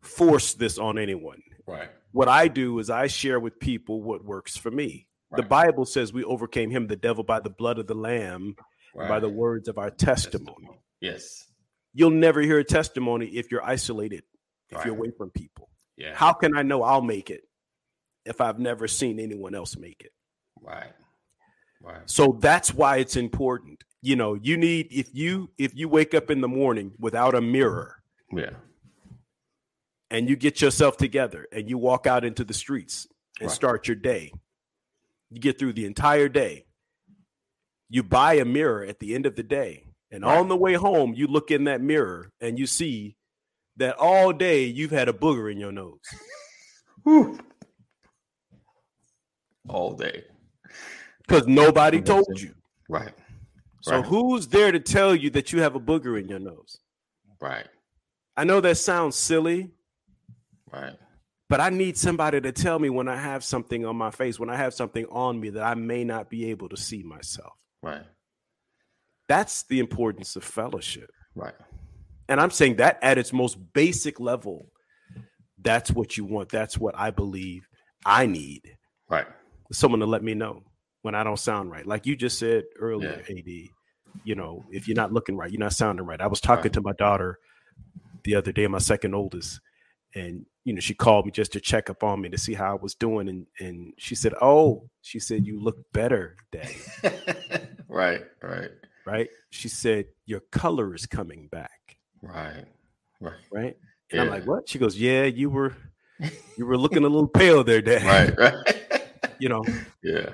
[0.01, 1.43] force this on anyone.
[1.67, 1.91] Right.
[2.13, 5.07] What I do is I share with people what works for me.
[5.37, 8.57] The Bible says we overcame him, the devil, by the blood of the Lamb,
[8.95, 9.09] Right.
[9.09, 10.71] by the words of our testimony.
[11.01, 11.47] Yes.
[11.93, 14.23] You'll never hear a testimony if you're isolated,
[14.71, 15.69] if you're away from people.
[15.99, 16.15] Yeah.
[16.15, 17.43] How can I know I'll make it
[18.25, 20.13] if I've never seen anyone else make it?
[20.63, 20.93] Right.
[21.83, 22.03] Right.
[22.07, 23.85] So that's why it's important.
[24.03, 27.41] You know, you need if you if you wake up in the morning without a
[27.41, 28.51] mirror Yeah.
[30.11, 33.07] and you get yourself together and you walk out into the streets
[33.41, 33.55] and Right.
[33.55, 34.33] start your day.
[35.31, 36.67] You get through the entire day.
[37.89, 39.85] You buy a mirror at the end of the day.
[40.11, 40.39] And Right.
[40.39, 43.17] on the way home, you look in that mirror and you see
[43.77, 46.01] that all day you've had a booger in your nose.
[49.69, 50.25] All day.
[51.29, 52.55] Because nobody told you.
[52.89, 53.13] Right.
[53.83, 54.07] So Right.
[54.07, 56.81] who's there to tell you that you have a booger in your nose?
[57.41, 57.69] Right.
[58.37, 59.71] I know that sounds silly,
[60.73, 60.95] Right.
[61.49, 64.49] but I need somebody to tell me when I have something on my face, when
[64.51, 67.53] I have something on me that I may not be able to see myself.
[67.83, 68.07] Right.
[69.29, 71.11] That's the importance of fellowship.
[71.35, 71.55] Right.
[72.29, 74.73] And I'm saying that at its most basic level,
[75.61, 76.49] that's what you want.
[76.49, 77.69] That's what I believe
[78.05, 78.63] I need.
[79.09, 79.27] Right.
[79.73, 80.63] Someone to let me know
[81.03, 81.87] when I don't sound right.
[81.87, 83.37] Like you just said earlier, yeah.
[83.37, 83.69] AD,
[84.25, 86.21] you know, if you're not looking right, you're not sounding right.
[86.21, 86.73] I was talking right.
[86.75, 87.39] to my daughter
[88.25, 89.61] the other day, my second oldest,
[90.15, 92.73] and you know, she called me just to check up on me to see how
[92.73, 93.29] I was doing.
[93.29, 96.77] And and she said, Oh, she said, You look better, Daddy.
[97.89, 98.71] right, right.
[99.07, 99.29] Right.
[99.49, 101.97] She said, Your color is coming back.
[102.21, 102.67] Right.
[103.19, 103.33] Right.
[103.51, 103.77] Right.
[104.11, 104.23] And yeah.
[104.23, 104.69] I'm like, What?
[104.69, 105.75] She goes, Yeah, you were
[106.59, 108.03] you were looking a little pale there, Dad.
[108.03, 109.33] Right, right.
[109.39, 109.65] you know.
[110.03, 110.31] Yeah.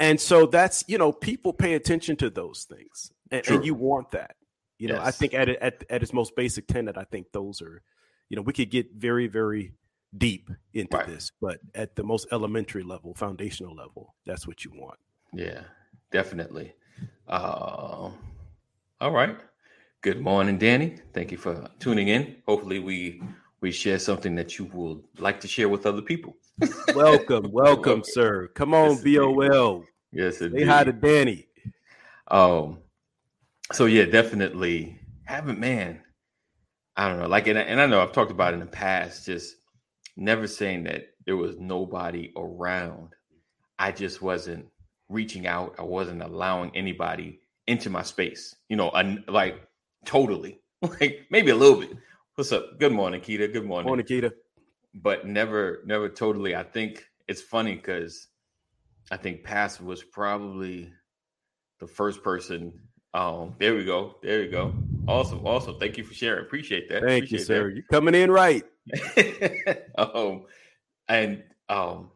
[0.00, 3.12] And so that's you know, people pay attention to those things.
[3.30, 4.34] And, and you want that.
[4.78, 5.06] You know, yes.
[5.06, 7.82] I think at, at at its most basic tenet, I think those are,
[8.30, 9.74] you know, we could get very, very
[10.16, 11.06] deep into right.
[11.06, 14.98] this, but at the most elementary level, foundational level, that's what you want.
[15.32, 15.60] Yeah,
[16.10, 16.74] definitely.
[17.28, 18.10] Uh,
[19.00, 19.36] all right.
[20.02, 20.96] Good morning, Danny.
[21.12, 22.36] Thank you for tuning in.
[22.46, 23.22] Hopefully, we
[23.60, 26.36] we share something that you would like to share with other people.
[26.94, 28.48] welcome, welcome, sir.
[28.54, 29.84] Come on, BOL.
[30.12, 30.60] Yes, indeed.
[30.60, 31.46] Say hi to Danny.
[32.28, 32.78] Um,
[33.72, 36.02] so yeah, definitely haven't man.
[36.96, 39.56] I don't know, like, and, and I know I've talked about in the past, just
[40.16, 43.14] never saying that there was nobody around.
[43.78, 44.66] I just wasn't
[45.08, 45.76] reaching out.
[45.78, 48.54] I wasn't allowing anybody into my space.
[48.68, 48.88] You know,
[49.28, 49.62] like
[50.04, 50.60] totally,
[51.00, 51.96] like maybe a little bit.
[52.34, 52.78] What's up?
[52.78, 53.52] Good morning, Keita.
[53.52, 53.86] Good morning.
[53.86, 54.32] Morning, Keita.
[54.94, 56.56] But never, never totally.
[56.56, 58.26] I think it's funny because
[59.10, 60.92] I think Pass was probably
[61.80, 62.72] the first person
[63.12, 64.16] um, there we go.
[64.22, 64.72] There we go.
[65.08, 65.44] Awesome.
[65.44, 65.78] Awesome.
[65.78, 66.44] Thank you for sharing.
[66.44, 67.02] Appreciate that.
[67.02, 67.68] Thank Appreciate you, sir.
[67.68, 67.74] That.
[67.74, 68.62] You're coming in right.
[69.98, 70.44] um,
[71.08, 72.10] and um,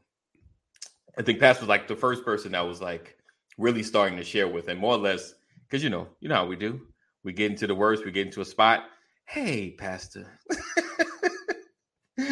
[1.18, 3.16] I think Pastor was like the first person that was like
[3.59, 5.35] really starting to share with, and more or less,
[5.68, 6.80] because you know, you know how we do.
[7.24, 8.04] We get into the worst.
[8.04, 8.85] We get into a spot.
[9.26, 10.38] Hey, Pastor,
[12.18, 12.26] my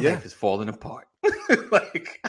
[0.00, 0.10] yeah.
[0.10, 1.08] life is falling apart.
[1.70, 2.24] like,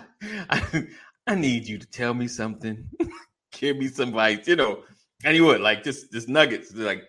[0.49, 0.87] I,
[1.29, 2.89] I need you to tell me something.
[3.51, 4.47] Give me some advice.
[4.47, 4.83] You know
[5.23, 6.73] and he would like just just nuggets.
[6.73, 7.03] Like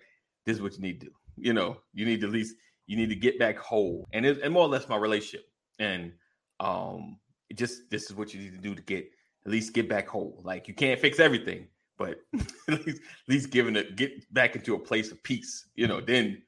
[0.45, 1.11] this is what you need to do.
[1.37, 2.55] You know, you need to at least
[2.87, 5.45] you need to get back whole, and it, and more or less my relationship.
[5.79, 6.13] And
[6.59, 7.17] um,
[7.49, 9.09] it just this is what you need to do to get
[9.45, 10.41] at least get back whole.
[10.43, 12.19] Like you can't fix everything, but
[12.69, 15.67] at least at least giving it get back into a place of peace.
[15.75, 16.41] You know, then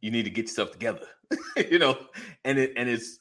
[0.00, 1.06] you need to get yourself together.
[1.70, 1.96] you know,
[2.44, 3.20] and it and it's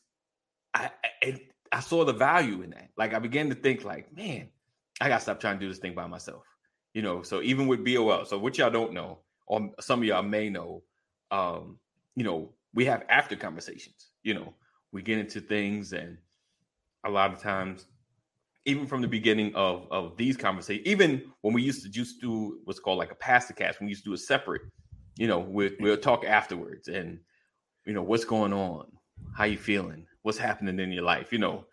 [0.73, 0.89] I
[1.23, 1.39] I,
[1.71, 2.89] I saw the value in that.
[2.97, 4.49] Like I began to think like, man,
[4.99, 6.43] I gotta stop trying to do this thing by myself.
[6.93, 10.23] You know, so even with BOL, so what y'all don't know, or some of y'all
[10.23, 10.83] may know,
[11.31, 11.77] um,
[12.15, 14.11] you know, we have after conversations.
[14.23, 14.53] You know,
[14.91, 16.17] we get into things, and
[17.03, 17.85] a lot of times,
[18.65, 22.59] even from the beginning of of these conversations, even when we used to just do
[22.63, 24.63] what's called like a pastor cast, when we used to do a separate,
[25.17, 27.19] you know, we we'll talk afterwards, and
[27.85, 28.87] you know, what's going on,
[29.35, 31.65] how you feeling, what's happening in your life, you know,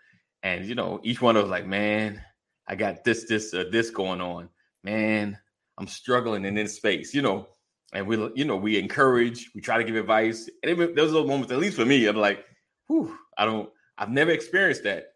[0.42, 2.22] and you know, each one of us like, man,
[2.66, 4.48] I got this, this, uh, this going on
[4.84, 5.36] man,
[5.78, 7.48] I'm struggling in this space, you know.
[7.92, 10.48] And we, you know, we encourage, we try to give advice.
[10.62, 12.44] And it, those those moments, at least for me, I'm like,
[12.86, 15.14] whew, I don't, I've never experienced that.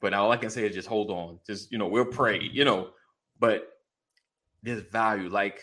[0.00, 1.40] But all I can say is just hold on.
[1.46, 2.90] Just, you know, we'll pray, you know.
[3.38, 3.68] But
[4.62, 5.28] there's value.
[5.28, 5.62] Like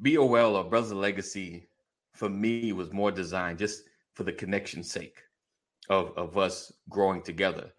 [0.00, 1.68] BOL or Brothers Legacy
[2.14, 5.22] for me was more designed just for the connection sake
[5.90, 7.70] of, of us growing together.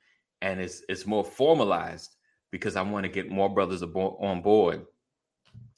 [0.43, 2.17] And it's it's more formalized
[2.51, 4.85] because I want to get more brothers on board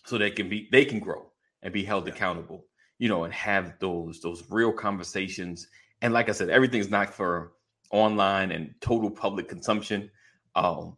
[0.06, 2.14] so they can be they can grow and be held yeah.
[2.14, 2.66] accountable,
[2.98, 5.68] you know, and have those those real conversations.
[6.02, 7.54] And like I said, everything's not for
[7.92, 10.10] online and total public consumption.
[10.56, 10.98] Um,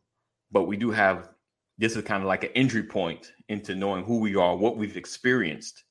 [0.52, 1.30] but we do have
[1.78, 4.96] this is kind of like an entry point into knowing who we are, what we've
[4.96, 5.84] experienced,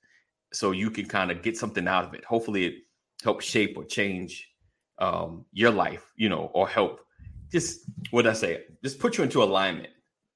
[0.52, 2.24] so you can kind of get something out of it.
[2.24, 2.74] Hopefully, it
[3.22, 4.53] helps shape or change
[4.98, 7.04] um, your life, you know, or help
[7.50, 9.90] just what I say, just put you into alignment.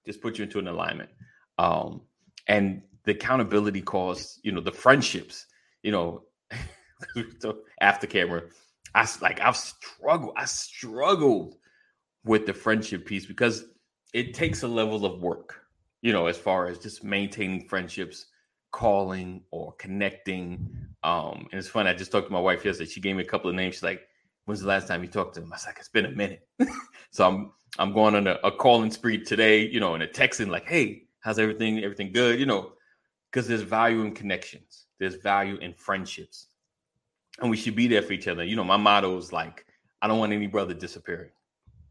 [0.06, 1.10] Just put you into an alignment.
[1.58, 2.02] Um,
[2.46, 5.46] and the accountability calls, you know, the friendships,
[5.82, 6.22] you know,
[7.80, 8.42] after camera,
[8.94, 11.56] I like I've struggled, I struggled
[12.24, 13.64] with the friendship piece because
[14.14, 15.62] it takes a level of work,
[16.02, 18.26] you know, as far as just maintaining friendships,
[18.70, 20.68] calling or connecting.
[21.02, 22.90] Um, and it's funny, I just talked to my wife yesterday.
[22.90, 23.74] She gave me a couple of names.
[23.74, 24.07] She's like,
[24.48, 25.52] when's the last time you talked to him?
[25.52, 26.48] I was like, it's been a minute.
[27.10, 30.48] so I'm I'm going on a, a calling spree today, you know, and a texting
[30.48, 31.84] like, hey, how's everything?
[31.84, 32.40] Everything good?
[32.40, 32.72] You know,
[33.30, 34.86] because there's value in connections.
[34.98, 36.46] There's value in friendships.
[37.40, 38.42] And we should be there for each other.
[38.42, 39.66] You know, my motto is like,
[40.00, 41.30] I don't want any brother disappearing.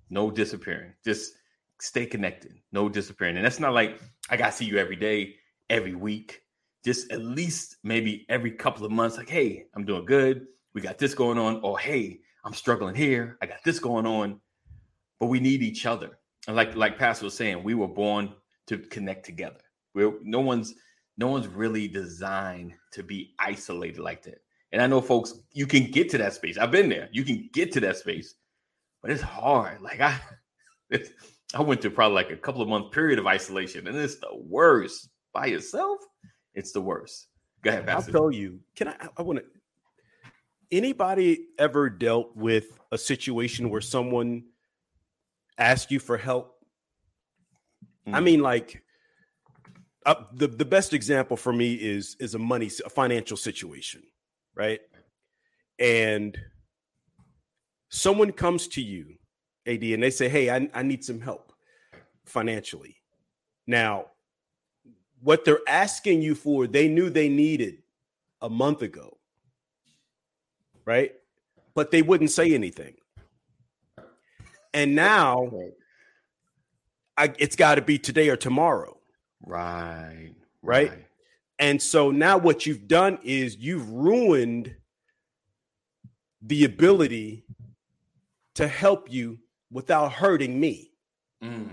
[0.09, 0.93] No disappearing.
[1.05, 1.33] Just
[1.79, 2.55] stay connected.
[2.71, 3.37] No disappearing.
[3.37, 5.35] And that's not like I got to see you every day,
[5.69, 6.41] every week.
[6.83, 10.47] Just at least maybe every couple of months, like, hey, I'm doing good.
[10.73, 11.61] We got this going on.
[11.61, 13.37] Or hey, I'm struggling here.
[13.41, 14.39] I got this going on.
[15.19, 16.19] But we need each other.
[16.47, 18.33] And like like Pastor was saying, we were born
[18.67, 19.59] to connect together.
[19.93, 20.75] We're, no one's
[21.17, 24.41] no one's really designed to be isolated like that.
[24.71, 26.57] And I know folks, you can get to that space.
[26.57, 27.09] I've been there.
[27.11, 28.35] You can get to that space,
[29.01, 29.81] but it's hard.
[29.81, 30.19] Like I,
[30.89, 31.09] it's,
[31.53, 34.35] I went through probably like a couple of month period of isolation, and it's the
[34.35, 35.09] worst.
[35.33, 35.99] By yourself,
[36.53, 37.27] it's the worst.
[37.63, 38.11] Go ahead, Pastor.
[38.11, 38.59] I'll tell you.
[38.75, 39.07] Can I?
[39.17, 39.45] I want to.
[40.71, 44.43] Anybody ever dealt with a situation where someone
[45.57, 46.55] asked you for help?
[48.07, 48.15] Mm.
[48.15, 48.83] I mean, like
[50.05, 54.03] uh, the the best example for me is is a money a financial situation
[54.57, 54.81] right?
[55.79, 56.37] And
[57.89, 59.15] someone comes to you,
[59.67, 61.53] AD, and they say, Hey, I, I need some help
[62.25, 62.97] financially.
[63.67, 64.07] Now,
[65.21, 67.83] what they're asking you for, they knew they needed
[68.41, 69.16] a month ago,
[70.87, 71.11] right?
[71.75, 72.95] But they wouldn't say anything.
[74.73, 75.51] And now
[77.17, 78.97] I, it's got to be today or tomorrow.
[79.45, 80.33] Right.
[80.63, 80.89] Right.
[80.89, 81.05] right.
[81.59, 84.75] And so now what you've done is you've ruined
[86.41, 87.45] the ability
[88.55, 89.39] to help you
[89.71, 90.91] without hurting me.
[91.43, 91.69] Mm.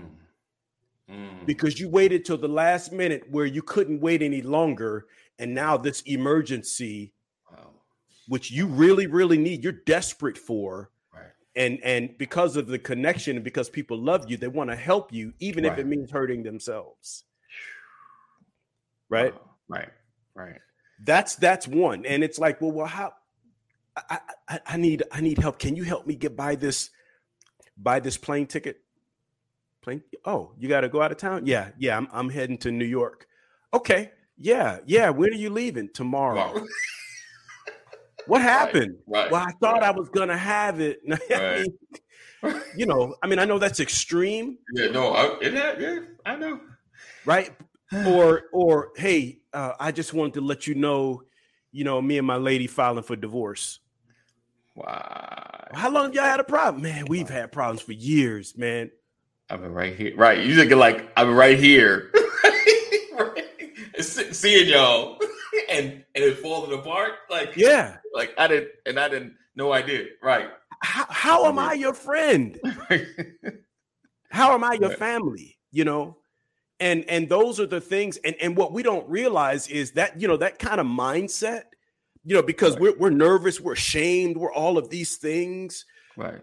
[1.09, 1.45] Mm.
[1.45, 5.05] Because you waited till the last minute where you couldn't wait any longer.
[5.39, 7.14] And now this emergency.
[8.27, 10.91] Which you really, really need, you're desperate for.
[11.13, 11.23] Right.
[11.55, 15.13] And and because of the connection and because people love you, they want to help
[15.13, 15.73] you, even right.
[15.73, 17.23] if it means hurting themselves.
[19.09, 19.33] Right.
[19.67, 19.89] Right.
[20.33, 20.59] Right.
[21.03, 22.05] That's that's one.
[22.05, 23.13] And it's like, well, well, how
[23.95, 25.59] I, I, I need I need help.
[25.59, 26.89] Can you help me get by this
[27.77, 28.81] buy this plane ticket?
[29.81, 30.03] Plane?
[30.25, 31.45] Oh, you got to go out of town?
[31.45, 31.97] Yeah, yeah.
[31.97, 33.27] I'm I'm heading to New York.
[33.73, 34.11] Okay.
[34.37, 35.09] Yeah, yeah.
[35.09, 35.89] When are you leaving?
[35.93, 36.53] Tomorrow.
[36.55, 36.65] Wow.
[38.27, 38.97] what happened?
[39.07, 39.83] Right, right, well, I thought right.
[39.83, 41.01] I was gonna have it.
[41.33, 41.65] I
[42.43, 44.57] mean, you know, I mean, I know that's extreme.
[44.73, 46.59] Yeah, no, I, yeah, I know.
[47.25, 47.51] Right,
[48.07, 51.23] or or hey, uh, I just wanted to let you know,
[51.71, 53.79] you know, me and my lady filing for divorce.
[54.75, 55.67] Wow.
[55.73, 56.83] How long y'all had a problem?
[56.83, 58.91] Man, we've had problems for years, man.
[59.49, 60.15] I've been right here.
[60.15, 60.39] Right.
[60.39, 62.11] You thinking like I've been right here.
[63.17, 63.43] right.
[63.99, 65.17] Seeing y'all
[65.75, 67.11] and and it falling apart.
[67.29, 67.97] Like yeah.
[68.13, 70.05] Like I didn't and I didn't no idea.
[70.21, 70.49] Right.
[70.81, 72.59] How, how am I your friend?
[74.29, 74.99] how am I your right.
[74.99, 75.57] family?
[75.71, 76.17] You know?
[76.79, 80.27] and and those are the things and and what we don't realize is that you
[80.27, 81.63] know that kind of mindset
[82.23, 82.81] you know because right.
[82.81, 85.85] we're, we're nervous we're ashamed we're all of these things
[86.17, 86.41] right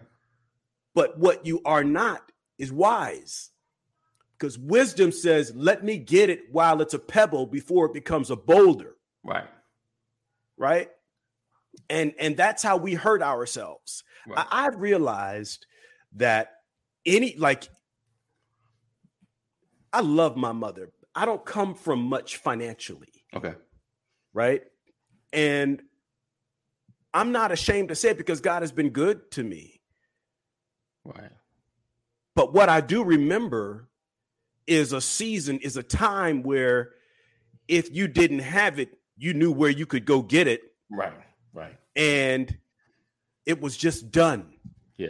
[0.95, 3.51] but what you are not is wise
[4.37, 8.35] because wisdom says let me get it while it's a pebble before it becomes a
[8.35, 8.92] boulder
[9.23, 9.47] right
[10.57, 10.89] right
[11.89, 14.45] and and that's how we hurt ourselves right.
[14.51, 15.65] I, i've realized
[16.15, 16.51] that
[17.05, 17.67] any like
[19.93, 20.91] I love my mother.
[21.13, 23.13] I don't come from much financially.
[23.35, 23.53] Okay.
[24.33, 24.63] Right.
[25.31, 25.81] And
[27.13, 29.79] I'm not ashamed to say it because God has been good to me.
[31.05, 31.29] Right.
[32.35, 33.87] But what I do remember
[34.65, 36.89] is a season, is a time where
[37.67, 40.61] if you didn't have it, you knew where you could go get it.
[40.89, 41.13] Right.
[41.53, 41.75] Right.
[41.95, 42.57] And
[43.45, 44.53] it was just done.
[44.97, 45.09] Yeah.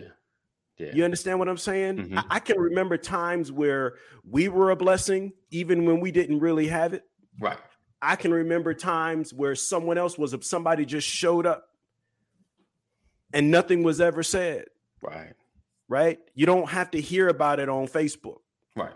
[0.77, 0.91] Yeah.
[0.93, 1.97] You understand what I'm saying?
[1.97, 2.19] Mm-hmm.
[2.19, 3.95] I-, I can remember times where
[4.27, 7.03] we were a blessing, even when we didn't really have it.
[7.39, 7.57] Right.
[8.01, 11.69] I can remember times where someone else was somebody just showed up
[13.33, 14.65] and nothing was ever said.
[15.01, 15.33] Right.
[15.87, 16.19] Right.
[16.33, 18.39] You don't have to hear about it on Facebook.
[18.75, 18.93] Right.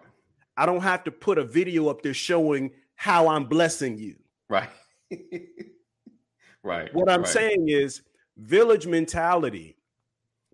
[0.58, 4.16] I don't have to put a video up there showing how I'm blessing you.
[4.50, 4.70] Right.
[6.64, 6.94] right.
[6.94, 7.30] What I'm right.
[7.30, 8.02] saying is
[8.38, 9.78] village mentality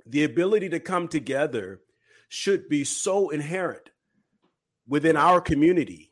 [0.06, 1.82] the ability to come together
[2.30, 3.90] should be so inherent
[4.88, 6.12] within our community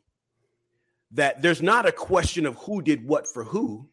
[1.10, 3.88] that there's not a question of who did what for who.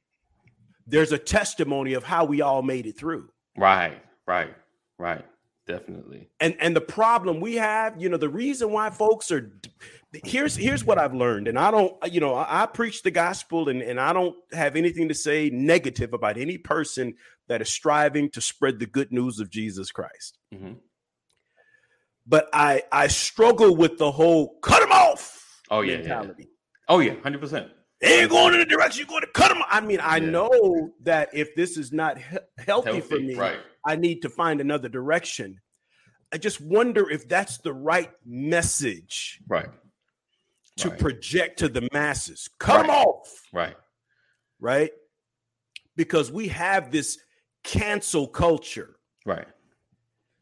[0.88, 3.30] There's a testimony of how we all made it through.
[3.58, 4.56] Right, right,
[4.98, 5.26] right.
[5.68, 6.30] Definitely.
[6.40, 9.52] And and the problem we have, you know, the reason why folks are
[10.24, 13.70] here's here's what I've learned, and I don't, you know, I, I preach the gospel,
[13.70, 17.16] and and I don't have anything to say negative about any person
[17.48, 20.38] that is striving to spread the good news of Jesus Christ.
[20.54, 20.74] Mm-hmm.
[22.26, 25.62] But I I struggle with the whole cut them off.
[25.70, 26.44] Oh yeah, mentality.
[26.44, 26.46] Yeah.
[26.88, 27.68] Oh yeah, hundred percent.
[28.02, 29.62] They ain't going in the direction you're going to cut them.
[29.70, 30.30] I mean, I Yeah.
[30.30, 33.58] know that if this is not he- healthy, for me, right?
[33.86, 35.60] I need to find another direction.
[36.32, 39.68] I just wonder if that's the right message Right.
[40.80, 41.00] To Right.
[41.00, 42.50] project to the masses.
[42.60, 43.06] Cut them Right.
[43.08, 43.78] off, Right.
[44.60, 44.92] right?
[45.96, 47.20] Because we have this
[47.64, 48.98] cancel culture.
[49.26, 49.48] Right.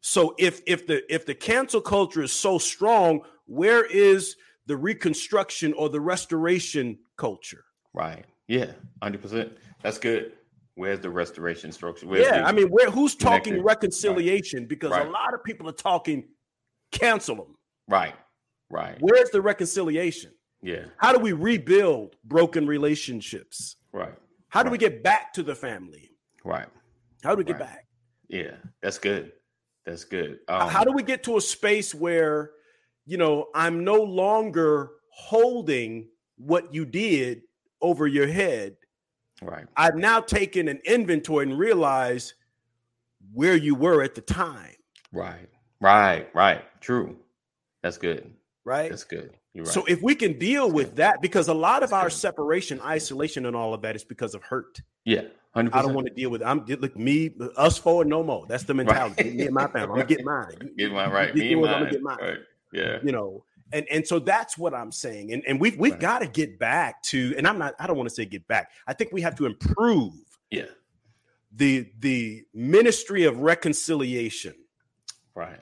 [0.01, 4.35] So if if the if the cancel culture is so strong, where is
[4.67, 7.65] the reconstruction or the restoration culture?
[7.93, 8.25] Right.
[8.47, 8.73] Yeah.
[9.01, 9.57] Hundred percent.
[9.81, 10.33] That's good.
[10.75, 12.05] Where's the restoration structure?
[12.07, 13.65] Where's yeah, I mean, where who's talking connected.
[13.65, 14.67] reconciliation?
[14.67, 15.07] Because Right.
[15.07, 16.29] a lot of people are talking
[16.91, 17.57] cancel them.
[17.87, 18.13] Right.
[18.69, 18.97] Right.
[18.99, 20.31] Where's the reconciliation?
[20.61, 20.85] Yeah.
[20.97, 23.75] How do we rebuild broken relationships?
[23.93, 24.13] Right.
[24.49, 26.11] How do we get back to the family?
[26.43, 26.67] Right.
[27.23, 27.67] How do we get Right.
[27.69, 27.87] back?
[28.27, 28.55] Yeah.
[28.81, 29.31] That's good.
[29.85, 30.39] That's good.
[30.49, 32.51] Um, How do we get to a space where,
[33.05, 37.43] you know, I'm no longer holding what you did
[37.81, 38.77] over your head?
[39.41, 39.67] right.
[39.77, 42.33] I've now taken an inventory and realized
[43.33, 44.73] where you were at the time,
[45.13, 45.47] Right.
[45.79, 46.27] Right.
[46.33, 46.63] Right.
[46.81, 47.17] True.
[47.83, 48.33] That's good.
[48.67, 48.89] Right?
[48.91, 49.31] That's good.
[49.53, 49.73] You're right.
[49.73, 52.15] So if we can deal with that, because a lot of That's our good.
[52.15, 54.81] separation, isolation, and all of that is because of hurt.
[55.05, 55.21] yeah.
[55.55, 56.43] Hundred I don't want to deal with.
[56.43, 58.45] I'm look me, us four, no more.
[58.47, 59.31] That's the mentality.
[59.31, 59.79] Me and my family.
[59.81, 60.53] I'm gonna get mine.
[60.61, 61.35] You- get mine right.
[61.35, 61.73] you Me yours, mine.
[61.73, 62.17] I'm gonna get mine.
[62.21, 62.37] Right.
[62.73, 62.99] Yeah.
[63.01, 63.43] You know,
[63.73, 65.33] and and so that's what I'm saying.
[65.33, 65.99] And and we've we've Right.
[66.01, 67.33] got to get back to.
[67.37, 67.73] And I'm not.
[67.79, 68.69] I don't want to say get back.
[68.85, 70.13] I think we have to improve
[70.51, 70.65] Yeah.
[71.51, 74.53] the the ministry of reconciliation.
[75.33, 75.59] Right.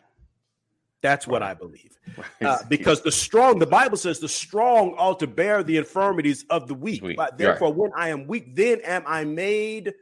[1.06, 1.92] That's what I believe.
[2.42, 6.66] Uh, because the strong, the Bible says, the strong ought to bear the infirmities of
[6.68, 7.02] the weak.
[7.04, 7.38] Weak, But right.
[7.38, 9.94] therefore, when I am weak, then am I made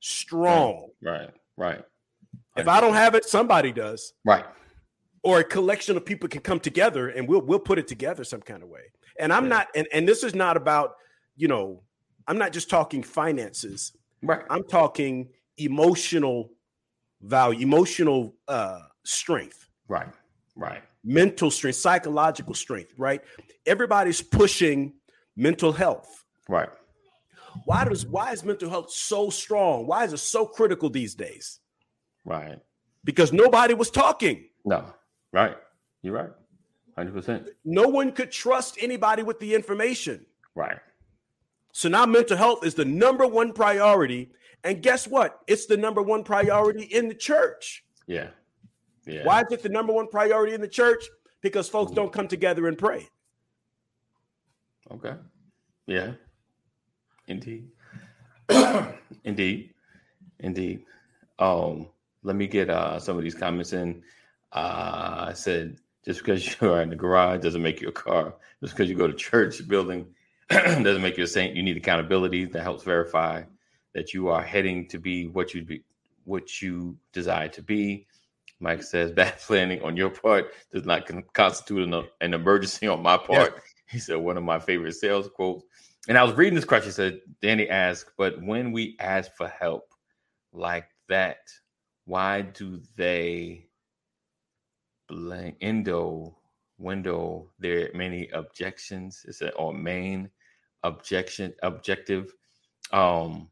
[0.00, 0.88] strong.
[1.02, 1.30] right.
[1.56, 1.82] Right.
[2.56, 4.14] If I don't have it, somebody does.
[4.24, 4.44] Right.
[5.22, 8.40] Or a collection of people can come together and we'll we'll put it together some
[8.40, 8.86] kind of way.
[9.20, 9.48] And I'm Yeah.
[9.56, 10.94] not, and, and this is not about,
[11.36, 11.82] you know,
[12.26, 13.92] I'm not just talking finances.
[14.22, 14.42] Right.
[14.50, 16.50] I'm talking emotional
[17.22, 19.68] value, emotional uh strength.
[19.86, 20.08] Right.
[20.60, 20.82] Right.
[21.02, 23.22] mental strength, psychological strength, right?
[23.66, 24.92] Everybody's pushing
[25.36, 26.24] mental health.
[26.48, 26.68] Right.
[27.64, 29.86] Why does why is mental health so strong?
[29.86, 31.60] Why is it so critical these days?
[32.24, 32.58] Right.
[33.04, 34.44] Because nobody was talking.
[34.64, 34.84] No.
[35.32, 35.56] Right.
[36.02, 36.30] You're right.
[36.96, 37.48] Hundred percent.
[37.64, 40.26] No one could trust anybody with the information.
[40.54, 40.78] Right.
[41.72, 44.30] So now mental health is the number one priority.
[44.62, 45.40] And guess what?
[45.46, 47.82] It's the number one priority in the church.
[48.06, 48.28] Yeah.
[49.06, 49.24] Yeah.
[49.24, 51.04] Why is it the number one priority in the church?
[51.40, 53.08] Because folks don't come together and pray.
[54.90, 55.14] Okay.
[55.86, 56.12] Yeah.
[57.26, 57.68] Indeed.
[59.24, 59.74] Indeed.
[60.38, 60.84] Indeed.
[61.38, 61.88] Um,
[62.22, 64.02] let me get uh some of these comments in.
[64.52, 68.34] Uh I said just because you are in the garage doesn't make you a car.
[68.60, 70.06] Just because you go to church building
[70.50, 71.56] doesn't make you a saint.
[71.56, 73.44] You need accountability that helps verify
[73.94, 75.82] that you are heading to be what you be
[76.24, 78.06] what you desire to be.
[78.60, 83.02] Mike says bad planning on your part does not con- constitute an, an emergency on
[83.02, 83.62] my part.
[83.88, 85.64] He said one of my favorite sales quotes.
[86.08, 86.90] And I was reading this question.
[86.90, 89.92] He said, Danny asked, but when we ask for help
[90.52, 91.38] like that,
[92.04, 93.66] why do they
[95.08, 96.36] blank endo
[96.78, 99.24] window there are many objections?
[99.26, 100.30] Is it or main
[100.82, 102.32] objection objective?
[102.92, 103.50] Um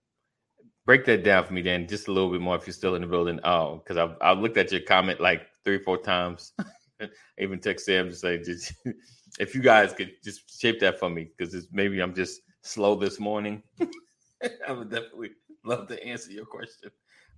[0.89, 3.03] break that down for me, Dan, just a little bit more if you're still in
[3.03, 3.39] the building.
[3.45, 6.55] Oh, because I've I've looked at your comment like three, or four times.
[7.39, 8.73] Even text Sam to say, just,
[9.39, 13.21] if you guys could just shape that for me, because maybe I'm just slow this
[13.21, 13.63] morning.
[14.67, 15.33] I would definitely
[15.63, 16.91] love to answer your question.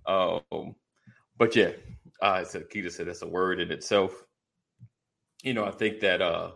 [0.05, 0.75] Um,
[1.37, 1.71] but yeah,
[2.21, 4.13] uh, so Keita said that's a word in itself.
[5.43, 6.51] You know, I think that uh,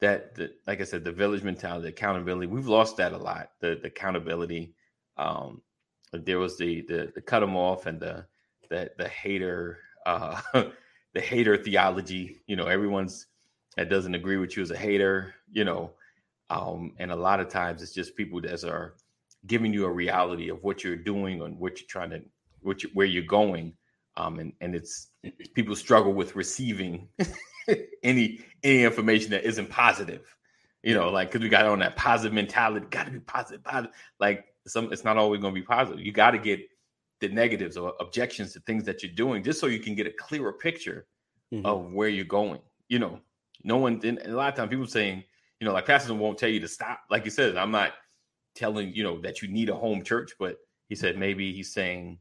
[0.00, 3.50] that the, like I said, the village mentality, accountability, we've lost that a lot.
[3.60, 4.74] The, the accountability.
[5.16, 5.62] Um,
[6.12, 8.24] there was the the the cut them off and the
[8.68, 10.40] the the hater uh
[11.14, 12.40] the hater theology.
[12.46, 13.26] You know everyone's
[13.76, 15.92] that doesn't agree with you as a hater you know
[16.50, 18.94] um and a lot of times it's just people that are
[19.46, 22.20] giving you a reality of what you're doing and what you're trying to
[22.62, 23.72] what you, where you're going
[24.16, 25.08] um and and it's
[25.54, 27.08] people struggle with receiving
[28.02, 30.34] any any information that isn't positive.
[30.82, 33.94] You know like because we got on that positive mentality got to be positive positive
[34.18, 36.00] like some it's not always going to be positive.
[36.04, 36.60] You got to get
[37.20, 40.12] the negatives or objections to things that you're doing just so you can get a
[40.12, 41.06] clearer picture
[41.52, 41.64] Mhm.
[41.64, 43.20] of where you're going you know?
[43.64, 45.22] No one a lot of times people saying
[45.60, 47.00] you know like pastors won't tell you to stop.
[47.10, 47.92] Like you said i'm not
[48.54, 50.56] telling you know that you need a home church but
[50.88, 52.18] he said maybe he's saying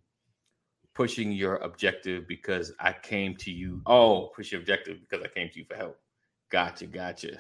[0.95, 5.49] pushing your objective because i came to you oh push your objective because i came
[5.49, 5.97] to you for help.
[6.51, 7.39] Gotcha gotcha.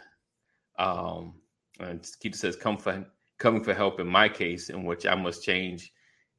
[0.77, 1.33] Um
[1.79, 3.05] and Keita says come find
[3.39, 5.91] coming for help in my case, in which I must change,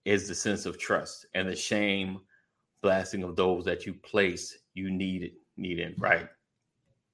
[0.04, 2.20] is the sense of trust and the shame
[2.82, 6.26] blasting of those that you place you need it need in right.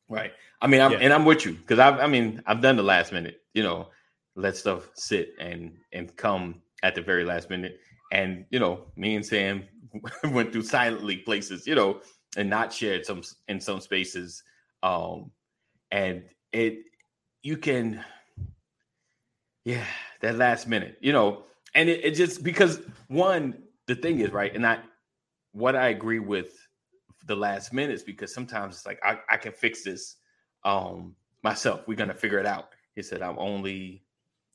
[0.08, 0.32] right?
[0.62, 0.98] I mean i'm Yeah.
[0.98, 3.88] and i'm with you because i've i mean i've done the last minute you know
[4.36, 7.80] let stuff sit and and come at the very last minute.
[8.12, 9.64] And you know me and sam
[10.30, 12.00] went through silently places you know
[12.36, 14.44] and not shared some in some spaces.
[14.82, 15.32] Um
[15.90, 16.22] and
[16.52, 16.78] it
[17.42, 18.04] you can
[19.66, 19.84] yeah
[20.20, 21.42] that last minute you know
[21.74, 24.78] and it, it just because one the thing is right and i
[25.52, 26.66] what i agree with
[27.26, 30.16] the last minutes because sometimes it's like I, I can fix this
[30.64, 31.86] um myself.
[31.86, 32.68] We're gonna figure it out.
[32.94, 34.04] He said i'm only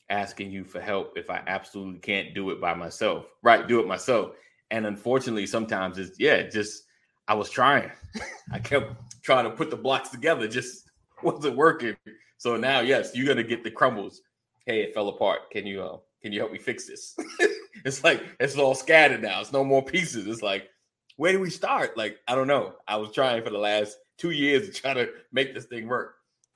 [0.09, 3.25] asking you for help if i absolutely can't do it by myself.
[3.43, 4.31] Right do it myself.
[4.71, 6.83] And unfortunately sometimes it's yeah just
[7.27, 7.91] i was trying.
[8.53, 10.89] I kept trying to put the blocks together just
[11.21, 11.97] wasn't working.
[12.37, 14.21] So now yes you're gonna get the crumbles
[14.65, 15.49] hey it fell apart.
[15.51, 17.15] Can you uh, can you help me fix this?
[17.83, 19.41] It's like it's all scattered now.
[19.41, 20.27] It's no more pieces.
[20.27, 20.69] It's like
[21.15, 21.97] where do we start?
[21.97, 22.75] Like i don't know.
[22.87, 26.13] I was trying for the last two years to try to make this thing work.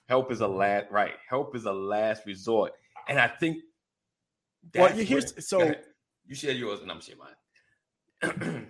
[0.07, 1.13] Help is a last right.
[1.27, 2.73] Help is a last resort.
[3.07, 3.57] And i think
[4.75, 5.73] Well, you here's where- so
[6.27, 8.67] you share yours and i'm share mine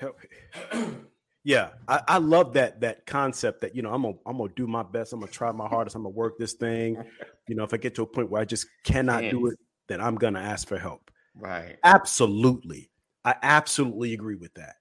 [1.42, 4.66] Yeah, I, I love that that concept that you know I'm gonna I'm gonna do
[4.66, 5.12] my best.
[5.12, 5.96] I'm gonna try my hardest.
[5.96, 7.02] I'm gonna work this thing.
[7.48, 10.00] You know, if I get to a point where I just cannot do it, then
[10.00, 11.10] I'm gonna ask for help.
[11.34, 12.92] right Absolutely,
[13.24, 14.76] I absolutely agree with that.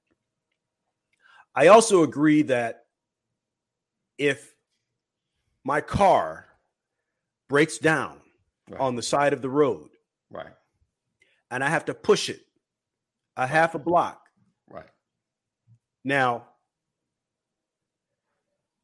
[1.56, 2.84] I also agree that
[4.20, 4.54] if
[5.64, 6.46] my car
[7.48, 8.22] breaks down
[8.70, 9.90] right on the side of the road
[10.30, 10.54] right
[11.50, 12.42] and I have to push it
[13.36, 14.29] a half a block,
[16.04, 16.46] Now,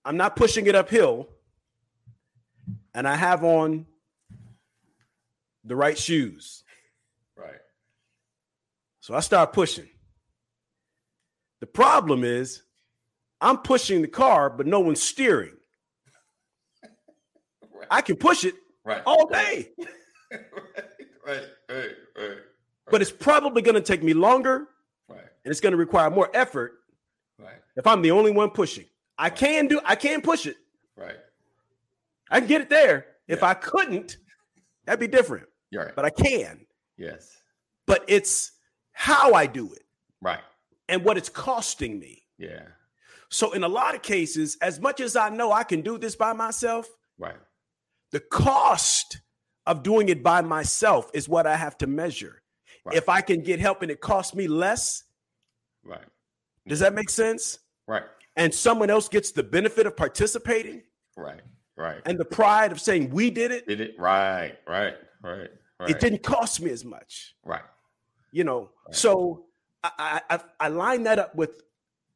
[0.04, 1.28] I'm not pushing it uphill,
[2.94, 3.86] and I have on
[5.64, 6.64] the right shoes.
[7.36, 7.56] right
[9.00, 9.88] So I start pushing.
[11.60, 12.62] The problem is,
[13.42, 15.56] I'm pushing the car, but no one's steering.
[17.74, 19.72] right I can push it right all day,
[20.32, 20.42] right
[21.26, 22.38] right right right
[22.92, 24.68] but it's probably going to take me longer
[25.10, 26.80] right and it's going to require more effort
[27.40, 28.86] right if I'm the only one pushing.
[29.18, 30.58] I can do, I can push it.
[30.98, 31.16] right
[32.30, 33.06] I can get it there.
[33.28, 34.18] If I couldn't,
[34.86, 36.66] that'd be different, you're right but I can.
[36.98, 37.38] yes
[37.88, 38.52] but it's
[38.94, 39.84] how I do it
[40.22, 40.40] right
[40.90, 42.24] and what it's costing me.
[42.38, 42.64] yeah
[43.30, 46.16] So, in a lot of cases, as much as I know I can do this
[46.16, 47.36] by myself, right
[48.12, 49.20] the cost
[49.66, 52.42] of doing it by myself is what I have to measure.
[52.86, 52.96] Right.
[52.98, 55.04] If I can get help and it costs me less,
[55.84, 56.06] right
[56.68, 57.60] does that make sense?
[57.88, 58.04] right.
[58.38, 60.82] And someone else gets the benefit of participating?
[61.16, 61.42] Right
[61.78, 62.02] right.
[62.06, 65.50] And the pride of saying we did it, did it right right right
[65.80, 65.90] right.
[65.90, 67.36] It didn't cost me as much.
[67.46, 67.62] right.
[68.32, 68.96] You know Right.
[68.96, 69.46] so
[69.84, 71.64] I, I I- i line that up with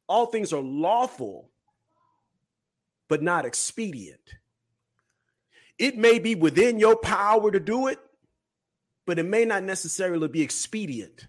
[0.08, 1.50] all things are lawful
[3.08, 4.20] but not expedient.
[5.78, 7.98] It may be within your power to do it
[9.06, 11.26] but it may not necessarily be expedient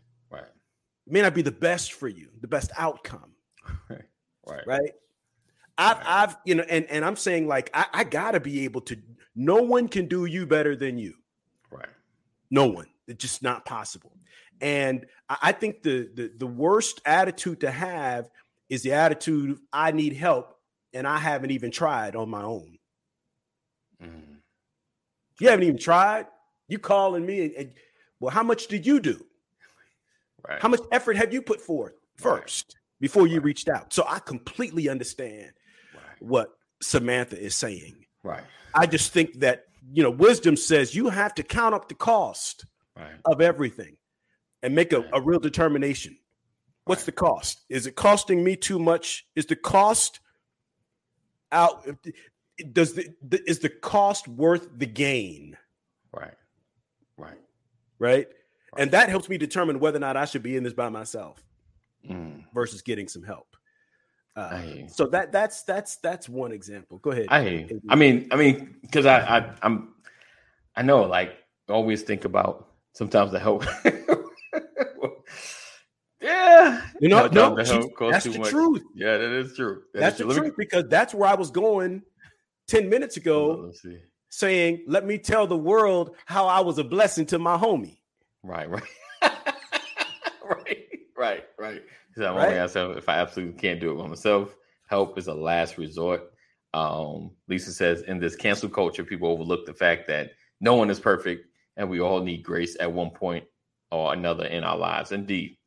[1.11, 3.31] may not be the best for you the best outcome
[3.89, 4.01] right
[4.47, 4.91] right right
[5.77, 6.05] I've, Right.
[6.05, 8.97] I've, you know, and, and I'm saying like I, I gotta be able to.
[9.35, 11.13] No one can do you better than you.
[11.71, 11.87] right
[12.49, 12.87] No one.
[13.07, 14.11] It's just not possible.
[14.59, 18.29] And I I think the, the the worst attitude to have
[18.69, 20.55] is the attitude I need help
[20.93, 22.77] and I haven't even tried on my own.
[24.03, 24.37] Mm.
[25.39, 26.27] You haven't even tried.
[26.67, 27.73] You calling me and, and
[28.19, 29.25] well, how much did you do?
[30.47, 33.45] Right How much effort have you put forth first before you Right.
[33.45, 33.93] reached out?
[33.93, 35.51] So I completely understand
[35.93, 36.49] right what
[36.81, 38.05] Samantha is saying.
[38.23, 41.95] right I just think that you know wisdom says you have to count up the
[41.95, 42.65] cost
[42.95, 43.97] right of everything
[44.63, 46.17] and make a, a real determination.
[46.85, 47.05] What's Right.
[47.07, 47.61] the cost?
[47.69, 49.25] Is it costing me too much?
[49.35, 50.19] Is the cost
[51.51, 51.85] out?
[52.73, 55.57] Does the, the is the cost worth the gain?
[56.13, 56.33] right
[57.17, 57.39] right
[57.99, 58.27] Right?
[58.77, 61.43] And that helps me determine whether or not I should be in this by myself
[62.09, 62.45] Mm.
[62.53, 63.47] versus getting some help.
[64.35, 66.97] Uh, so that that's that's that's one example.
[66.99, 67.27] Go ahead.
[67.29, 67.67] I.
[67.89, 69.89] I mean, I mean, because I, I, I'm,
[70.75, 71.35] I know, like,
[71.69, 73.65] I always think about sometimes the help.
[76.21, 78.49] yeah, you know, no, the help that's too the much.
[78.49, 78.81] truth.
[78.95, 79.83] Yeah, that is true.
[79.93, 80.33] That That's is the true.
[80.33, 82.03] Let truth because that's where I was going
[82.67, 83.63] ten minutes ago.
[83.65, 83.99] Let's see.
[84.29, 87.97] saying, "Let me tell the world how I was a blessing to my homie."
[88.43, 88.83] Right, right,
[89.21, 90.77] right,
[91.17, 91.81] right, right.
[92.15, 92.45] So I'm Right.
[92.47, 94.55] only asking if I absolutely can't do it by myself.
[94.87, 96.23] Help is a last resort.
[96.73, 100.99] Um, Lisa says in this cancel culture, people overlook the fact that no one is
[100.99, 101.47] perfect.
[101.77, 103.45] and we all need grace at one point
[103.91, 105.11] or another in our lives.
[105.11, 105.57] Indeed,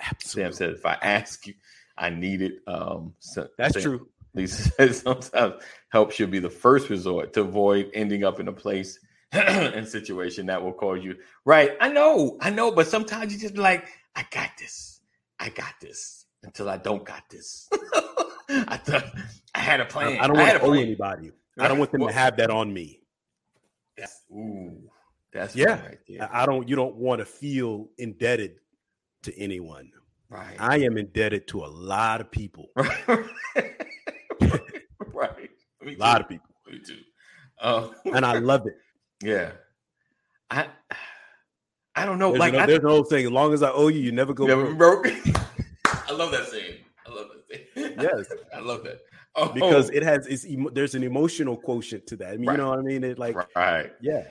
[0.00, 0.52] Absolutely.
[0.52, 1.54] Sam said, if I ask you,
[1.96, 2.58] I need it.
[2.66, 4.08] Um, so, That's Sam- true.
[4.34, 5.54] Lisa says sometimes
[5.88, 8.98] help should be the first resort to avoid ending up in a place
[9.32, 11.16] and situation that will cause you.
[11.44, 11.72] Right.
[11.80, 12.36] I know.
[12.40, 12.70] I know.
[12.72, 15.00] But sometimes you just be like, I got this.
[15.38, 17.68] I got this until I don't got this.
[18.50, 19.04] I thought
[19.54, 20.18] I had a plan.
[20.20, 21.30] I don't want to owe anybody.
[21.58, 23.02] I don't want them Well- to have that on me.
[23.96, 24.78] That's, ooh,
[25.32, 25.80] that's Yeah.
[25.84, 25.98] right.
[26.32, 26.68] I don't.
[26.68, 28.60] You don't want to feel indebted
[29.24, 29.90] to anyone.
[30.30, 30.56] right.
[30.60, 32.68] I am indebted to a lot of people.
[35.12, 35.50] right.
[35.82, 36.98] Me A lot of people, Me too.
[37.60, 38.74] Uh, and I love it.
[39.22, 39.52] Yeah.
[40.50, 40.68] I
[41.94, 42.30] I don't know.
[42.30, 43.26] There's, like no, I, there's no thing.
[43.26, 45.02] As long as I owe you, you never go Never broke.
[45.04, 45.16] broke.
[46.08, 46.76] I love that saying.
[47.06, 47.94] I love that saying.
[48.00, 48.26] Yes.
[48.54, 49.00] I love that.
[49.34, 52.32] Oh, because it has it's emo- there's an emotional quotient to that.
[52.32, 52.52] I mean, Right.
[52.54, 53.04] you know what I mean?
[53.04, 53.92] It like right.
[54.00, 54.24] yeah,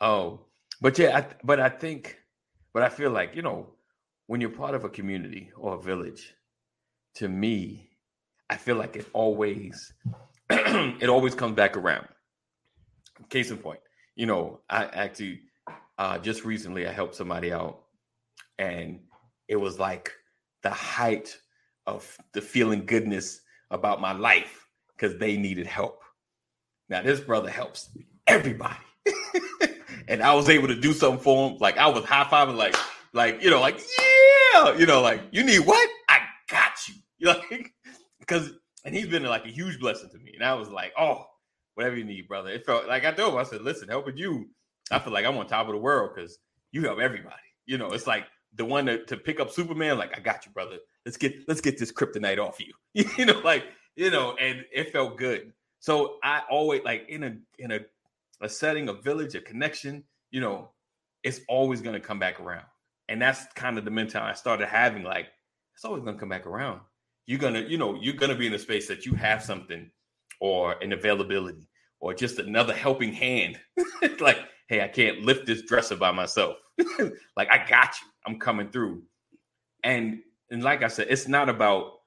[0.00, 0.40] Oh,
[0.80, 2.18] but yeah, I, but I think,
[2.72, 3.68] but I feel like you know,
[4.26, 6.34] when you're part of a community or a village,
[7.16, 7.90] to me,
[8.50, 9.92] I feel like it always,
[10.50, 12.06] it always comes back around.
[13.28, 13.80] Case in point,
[14.14, 15.40] you know, I actually
[15.98, 17.82] uh, just recently I helped somebody out,
[18.58, 19.00] and
[19.48, 20.12] it was like
[20.62, 21.36] the height
[21.86, 23.40] of the feeling goodness
[23.70, 26.02] about my life because they needed help.
[26.88, 27.90] Now this brother helps
[28.26, 28.76] everybody.
[30.08, 31.58] and I was able to do something for him.
[31.58, 32.76] Like I was high fiving, like,
[33.12, 33.80] like you know, like
[34.54, 35.88] yeah, you know, like you need what?
[36.08, 36.94] I got you.
[37.18, 37.72] You like
[38.20, 38.52] because
[38.84, 40.32] and he's been like a huge blessing to me.
[40.34, 41.26] And I was like, oh,
[41.74, 42.50] whatever you need, brother.
[42.50, 44.48] It felt like I told him, I said, listen, helping you,
[44.90, 46.38] I feel like I'm on top of the world because
[46.70, 47.36] you help everybody.
[47.66, 50.52] You know, it's like the one to, to pick up Superman, like, I got you,
[50.52, 50.78] brother.
[51.04, 52.72] Let's get let's get this kryptonite off you.
[53.16, 53.64] you know, like,
[53.96, 55.52] you know, and it felt good.
[55.80, 57.80] So I always like in a in a
[58.40, 60.70] a setting, a village, a connection, you know,
[61.22, 62.66] it's always to come back around.
[63.08, 65.04] And that's kind of the mentality I started having.
[65.04, 65.28] Like,
[65.74, 66.80] it's always to come back around.
[67.26, 69.90] You're to, you know, you're to be in a space that you have something
[70.42, 71.68] or an availability
[72.00, 73.60] or just another helping hand.
[74.18, 76.56] like, hey, I can't lift this dresser by myself.
[77.36, 78.08] like, I got you.
[78.26, 79.04] I'm coming through.
[79.84, 80.20] And
[80.50, 82.00] and like I said, it's not about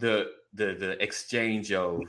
[0.00, 2.00] the the the exchange of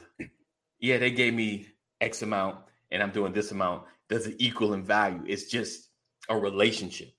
[0.80, 1.68] yeah, they gave me
[2.02, 2.58] X amount
[2.90, 3.84] and I'm doing this amount.
[4.10, 5.24] Does it equal in value?
[5.28, 5.90] It's just
[6.28, 7.14] a relationship,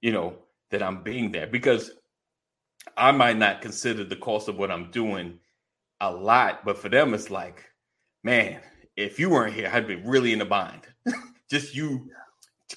[0.00, 0.36] you know,
[0.70, 1.90] that I'm being there because
[2.96, 5.40] I might not consider the cost of what I'm doing
[6.00, 7.64] a lot, but for them, it's like,
[8.22, 8.60] man,
[8.96, 10.82] if you weren't here, I'd be really in the bind.
[11.50, 12.10] just you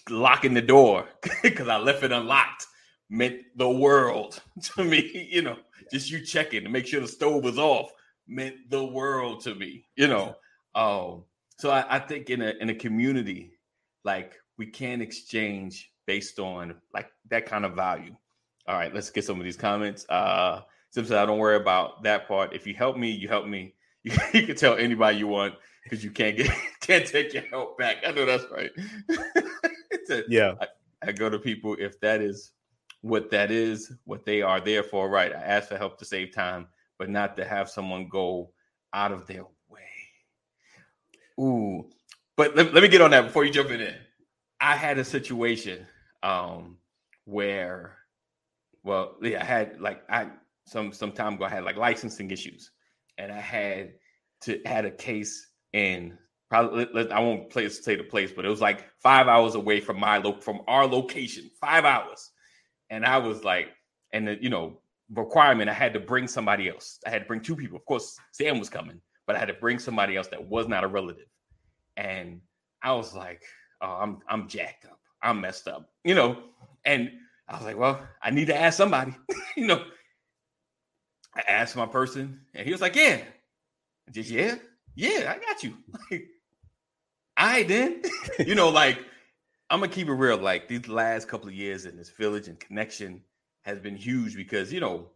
[0.10, 1.08] locking the door
[1.44, 2.66] because I left it unlocked
[3.10, 4.42] meant the world
[4.76, 5.58] to me, you know,
[5.92, 7.92] just you checking to make sure the stove was off
[8.28, 10.36] meant the world to me, you know.
[10.76, 11.24] Um,
[11.58, 13.54] so I, I think in a in a community,
[14.04, 18.16] like we can exchange based on like that kind of value.
[18.68, 20.06] All right, let's get some of these comments.
[20.10, 20.62] Uh
[20.98, 22.56] Sim said, I don't worry about that part.
[22.56, 23.76] If you help me, you help me.
[24.02, 26.50] You, you can tell anybody you want because you can't get
[26.82, 27.98] can't take your help back.
[28.04, 28.72] I know that's right.
[30.10, 30.56] A- yeah.
[31.04, 32.54] I go to people if that is
[33.02, 35.08] what that is, what they are there for.
[35.08, 35.32] Right.
[35.32, 36.66] I ask for help to save time,
[36.98, 38.50] but not to have someone go
[38.92, 39.82] out of their way.
[41.40, 41.88] Ooh.
[42.38, 43.94] But let, let me get on that before you jump in.
[44.60, 45.86] I had a situation
[46.24, 46.78] um
[47.26, 47.98] where
[48.84, 50.30] well, yeah, I had like I
[50.68, 52.72] some some time ago I had like licensing issues.
[53.18, 53.94] And I had
[54.42, 56.18] to had a case in
[56.50, 59.80] probably let- I won't place say the place, but it was like five hours away
[59.80, 62.32] from my lo- from our location, five hours,
[62.90, 63.70] and I was like,
[64.14, 64.82] and the, you know
[65.14, 67.00] requirement I had to bring somebody else.
[67.06, 67.78] I had to bring two people.
[67.78, 70.84] Of course, Sam was coming, but I had to bring somebody else that was not
[70.84, 71.28] a relative,
[71.98, 72.42] and
[72.84, 73.44] I was like,
[73.82, 76.44] oh, I'm I'm jacked up, I'm messed up, you know,
[76.86, 77.12] and
[77.50, 79.16] I was like, well, I need to ask somebody,
[79.58, 79.84] you know.
[81.38, 83.22] I asked my person, and he was like, yeah,
[84.12, 84.56] just yeah,
[84.96, 85.78] yeah, I got you.
[86.12, 86.28] Like,
[87.38, 88.02] all right, then.
[88.40, 88.98] you know, like
[89.70, 90.38] I'm gonna keep it real.
[90.38, 93.22] Like these last couple of years in this village and connection
[93.62, 95.12] has been huge because you know,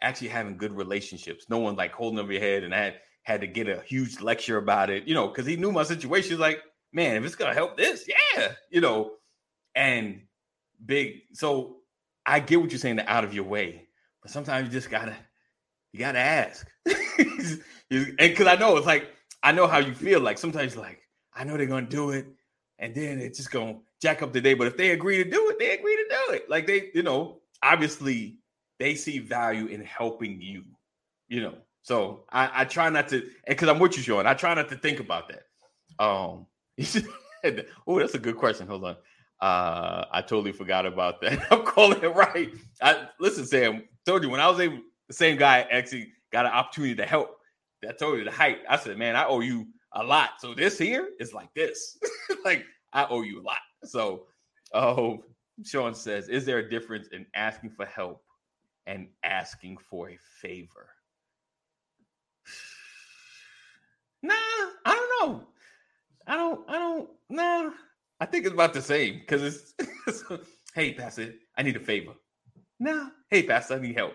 [0.00, 1.46] actually having good relationships.
[1.48, 2.94] No one like holding over your head, and I had,
[3.24, 5.08] had to get a huge lecture about it.
[5.08, 6.30] You know, because he knew my situation.
[6.30, 6.60] He's like,
[6.92, 9.14] man, if it's gonna help this, yeah, you know,
[9.74, 10.20] and
[10.86, 11.22] big.
[11.32, 11.78] So
[12.24, 13.88] I get what you're saying, the out of your way,
[14.22, 15.16] but sometimes you just gotta,
[15.92, 17.62] you gotta ask, and
[18.18, 19.10] because I know it's like
[19.42, 20.20] I know how you feel.
[20.20, 21.00] Like sometimes, like
[21.34, 22.26] I know they're gonna do it,
[22.78, 24.54] and then it's just gonna jack up the day.
[24.54, 26.50] But if they agree to do it, they agree to do it.
[26.50, 28.38] Like they, you know, obviously
[28.78, 30.64] they see value in helping you.
[31.28, 34.52] You know, so I, I try not to, because I'm with you, Sean, I try
[34.54, 35.44] not to think about that.
[36.02, 36.46] Um,
[37.86, 38.66] oh, that's a good question.
[38.66, 38.96] Hold on.
[39.40, 41.46] Uh, I totally forgot about that.
[41.52, 42.52] I'm calling it right.
[42.82, 43.84] I listen, Sam.
[44.06, 44.80] Told you when I was able,
[45.10, 47.36] the same guy actually got an opportunity to help.
[47.82, 48.58] That told you the height.
[48.68, 50.30] I said, man, I owe you a lot.
[50.38, 51.98] So this here is like this.
[52.44, 53.58] like I owe you a lot.
[53.82, 54.26] So,
[54.72, 55.24] oh,
[55.64, 58.22] Sean says, is there a difference in asking for help
[58.86, 60.88] and asking for a favor?
[64.22, 64.34] Nah,
[64.84, 65.46] I don't know.
[66.26, 66.68] I don't.
[66.68, 67.08] I don't.
[67.30, 67.70] Nah,
[68.20, 69.72] I think it's about the same because it's,
[70.06, 70.22] it's.
[70.74, 72.12] hey, pastor, I need a favor.
[72.78, 73.06] Nah.
[73.30, 74.12] Hey, pastor, I need help.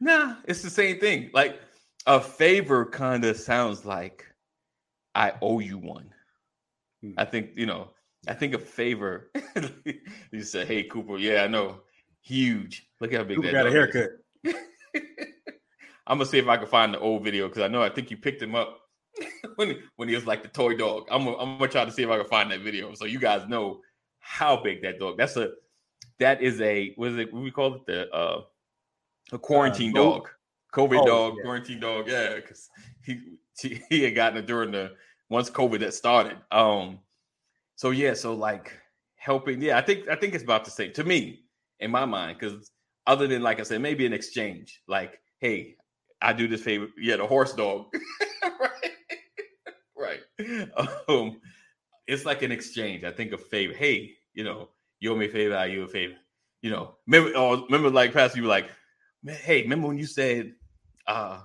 [0.00, 1.30] Nah, it's the same thing.
[1.32, 1.60] Like
[2.06, 4.24] a favor kind of sounds like
[5.14, 6.12] I owe you one.
[7.02, 7.12] Hmm.
[7.16, 7.90] I think you know.
[8.26, 9.30] I think a favor.
[10.32, 11.80] you say, "Hey, Cooper, yeah, I know,
[12.20, 12.88] huge.
[13.00, 14.54] Look how big Cooper that got a dog is."
[14.94, 15.04] haircut.
[16.08, 18.10] I'm gonna see if I can find the old video because I know I think
[18.10, 18.80] you picked him up
[19.56, 21.06] when when he was like the toy dog.
[21.10, 23.18] I'm gonna, I'm gonna try to see if I can find that video so you
[23.18, 23.82] guys know
[24.20, 25.18] how big that dog.
[25.18, 25.50] That's a
[26.18, 27.32] that is a what is it?
[27.32, 28.42] What we call it the uh
[29.32, 30.28] a quarantine co- dog,
[30.74, 31.42] COVID oh, dog, yeah.
[31.42, 32.08] quarantine dog.
[32.08, 32.68] Yeah, because
[33.04, 34.92] he he had gotten it during the
[35.28, 36.38] once COVID that started.
[36.50, 37.00] Um,
[37.76, 38.72] so yeah, so like
[39.16, 39.60] helping.
[39.60, 41.44] Yeah, I think I think it's about the same to me
[41.80, 42.70] in my mind because
[43.06, 44.82] other than like I said, maybe an exchange.
[44.86, 45.76] Like, hey,
[46.20, 46.88] I do this favor.
[46.98, 47.86] Yeah, the horse dog.
[48.60, 50.68] right, right.
[51.08, 51.40] Um,
[52.06, 53.04] it's like an exchange.
[53.04, 53.74] I think a favor.
[53.74, 54.68] Hey, you know,
[55.00, 55.56] you owe me a favor.
[55.56, 56.14] I owe you a favor.
[56.62, 57.36] You know, remember?
[57.36, 58.70] Or remember, like Pastor, you were like,
[59.30, 60.52] hey, remember when you said,
[61.06, 61.40] uh,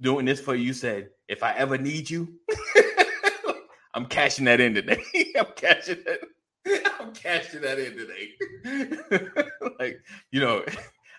[0.00, 0.64] doing this for you?
[0.64, 2.34] You said, if I ever need you,
[3.94, 5.02] I'm cashing that in today.
[5.38, 6.20] I'm cashing that.
[7.00, 9.74] I'm cashing that in today.
[9.78, 10.00] like,
[10.30, 10.64] you know,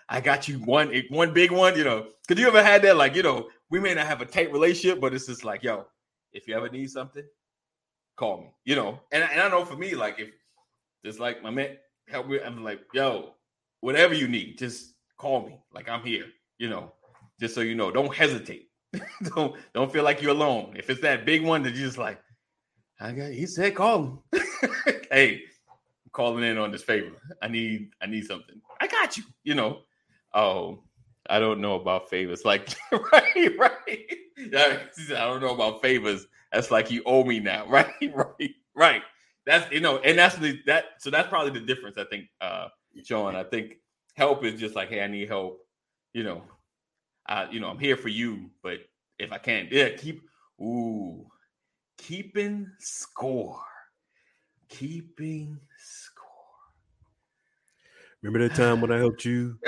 [0.08, 2.08] I got you one one big one, you know.
[2.26, 5.00] Cause you ever had that, like, you know, we may not have a tight relationship,
[5.00, 5.86] but it's just like, yo,
[6.32, 7.24] if you ever need something,
[8.16, 9.00] call me, you know.
[9.12, 10.30] And, and I know for me, like, if
[11.04, 11.76] just like my man
[12.08, 13.34] help me, I'm like, yo,
[13.80, 15.58] whatever you need, just call me.
[15.72, 16.26] Like I'm here,
[16.58, 16.92] you know.
[17.40, 18.68] Just so you know, don't hesitate.
[19.34, 20.74] don't don't feel like you're alone.
[20.76, 22.20] If it's that big one that you're just like,
[23.00, 24.18] I got he said call him.
[25.10, 25.42] hey,
[25.74, 27.16] I'm calling in on this favor.
[27.42, 28.60] I need I need something.
[28.80, 29.80] I got you, you know.
[30.32, 30.82] Oh,
[31.28, 32.42] I don't know about favors.
[32.44, 34.16] Like right, right.
[34.54, 36.26] I don't know about favors.
[36.52, 37.66] That's like you owe me now.
[37.68, 39.02] Right, right, right.
[39.46, 42.68] That's you know, and that's the that so that's probably the difference, I think, uh,
[43.04, 43.34] Sean.
[43.34, 43.78] I think
[44.14, 45.60] help is just like, hey, I need help,
[46.12, 46.42] you know.
[47.26, 48.78] I you know, I'm here for you, but
[49.18, 50.22] if I can't, yeah, keep
[50.60, 51.26] ooh,
[51.98, 53.60] keeping score.
[54.68, 56.24] Keeping score.
[58.22, 59.58] Remember that time when I helped you?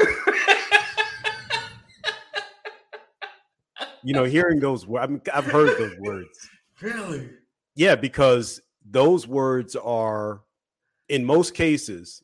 [4.03, 6.49] You know, hearing those words, I mean, I've heard those words.
[6.80, 7.28] really?
[7.74, 10.42] Yeah, because those words are,
[11.09, 12.22] in most cases,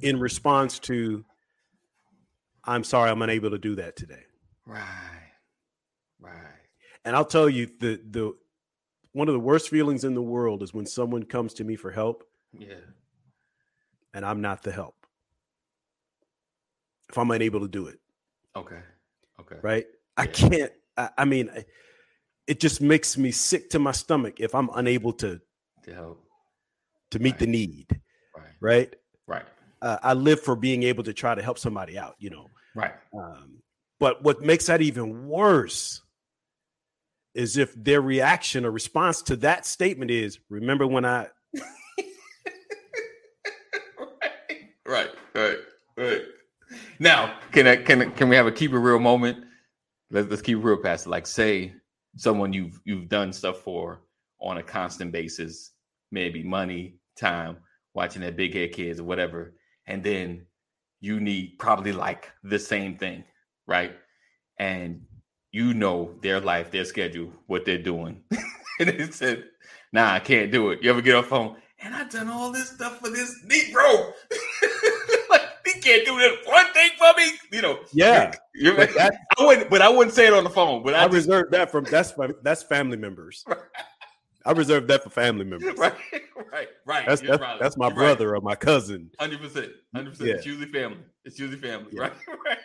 [0.00, 1.24] in response to,
[2.64, 4.22] I'm sorry, I'm unable to do that today.
[4.66, 4.84] Right.
[6.20, 6.34] Right.
[7.04, 8.32] And I'll tell you, the the
[9.12, 11.90] one of the worst feelings in the world is when someone comes to me for
[11.90, 12.22] help
[12.52, 12.74] Yeah.
[14.14, 14.94] and I'm not the help.
[17.08, 17.98] If I'm unable to do it,
[18.54, 18.80] Okay.
[19.40, 19.56] Okay.
[19.62, 19.86] right?
[20.16, 20.72] I can't.
[20.96, 21.64] I, I mean, I-
[22.46, 25.40] it just makes me sick to my stomach if I'm unable to
[25.84, 26.24] To help.
[27.12, 27.38] to meet Right.
[27.40, 28.00] the need,
[28.36, 28.52] Right.
[28.60, 28.96] right?
[29.26, 29.44] Right.
[29.82, 32.50] Uh, I live for being able to try to help somebody out, you know.
[32.74, 32.92] Right.
[33.14, 33.58] Um,
[33.98, 36.02] but what makes that even worse
[37.34, 41.28] is if their reaction or response to that statement is, "Remember when I?"
[44.86, 45.10] right.
[45.34, 45.58] Right.
[45.96, 46.22] Right.
[46.98, 49.44] Now, can I can can we have a keep it real moment?
[50.10, 51.10] Let's let's keep it real, Pastor.
[51.10, 51.74] Like, say
[52.16, 54.02] someone you've you've done stuff for
[54.40, 55.72] on a constant basis,
[56.10, 57.58] maybe money, time,
[57.94, 59.54] watching their big head kids or whatever,
[59.90, 60.46] and then
[61.00, 63.24] you need probably like the same thing,
[63.66, 63.92] right?
[64.58, 65.02] And
[65.52, 68.22] you know their life, their schedule, what they're doing,
[68.80, 69.44] and they said,
[69.92, 71.56] "Nah, I can't do it." You ever get off phone?
[71.82, 74.12] And I done all this stuff for this Negro.
[75.30, 77.80] like he can't do this one thing for me, you know.
[77.92, 80.84] Yeah, you but that- I wouldn't, but I wouldn't say it on the phone.
[80.84, 82.12] But I, I just, reserve that from that's
[82.42, 83.44] that's family members.
[84.46, 85.74] I reserve that for family members.
[85.78, 85.94] right,
[86.52, 87.06] right, right.
[87.06, 87.96] That's that's, that's my You're right.
[87.96, 89.10] brother or my cousin.
[89.18, 90.30] Hundred percent, hundred percent.
[90.30, 90.98] It's usually family.
[91.24, 91.88] It's usually family.
[91.92, 92.00] Yeah.
[92.02, 92.12] Right,
[92.46, 92.58] right.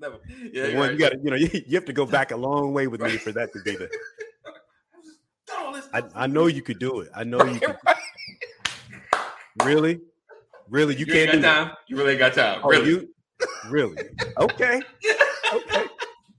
[0.00, 0.18] Never.
[0.52, 0.92] Yeah, The you're one right.
[0.92, 3.16] you got you know you, you have to go back a long way with me
[3.16, 3.88] for that to be the.
[5.46, 7.08] Done all this I, I know you could do it.
[7.14, 7.76] I know you Right, could.
[7.86, 7.96] right.
[9.64, 10.00] Really,
[10.68, 11.64] really, you, You, can't do that.
[11.66, 11.74] time.
[11.88, 12.60] You really ain't got time.
[12.62, 12.88] Oh, really.
[12.88, 13.08] you
[13.68, 13.96] really?
[14.38, 14.80] Okay,
[15.52, 15.84] okay.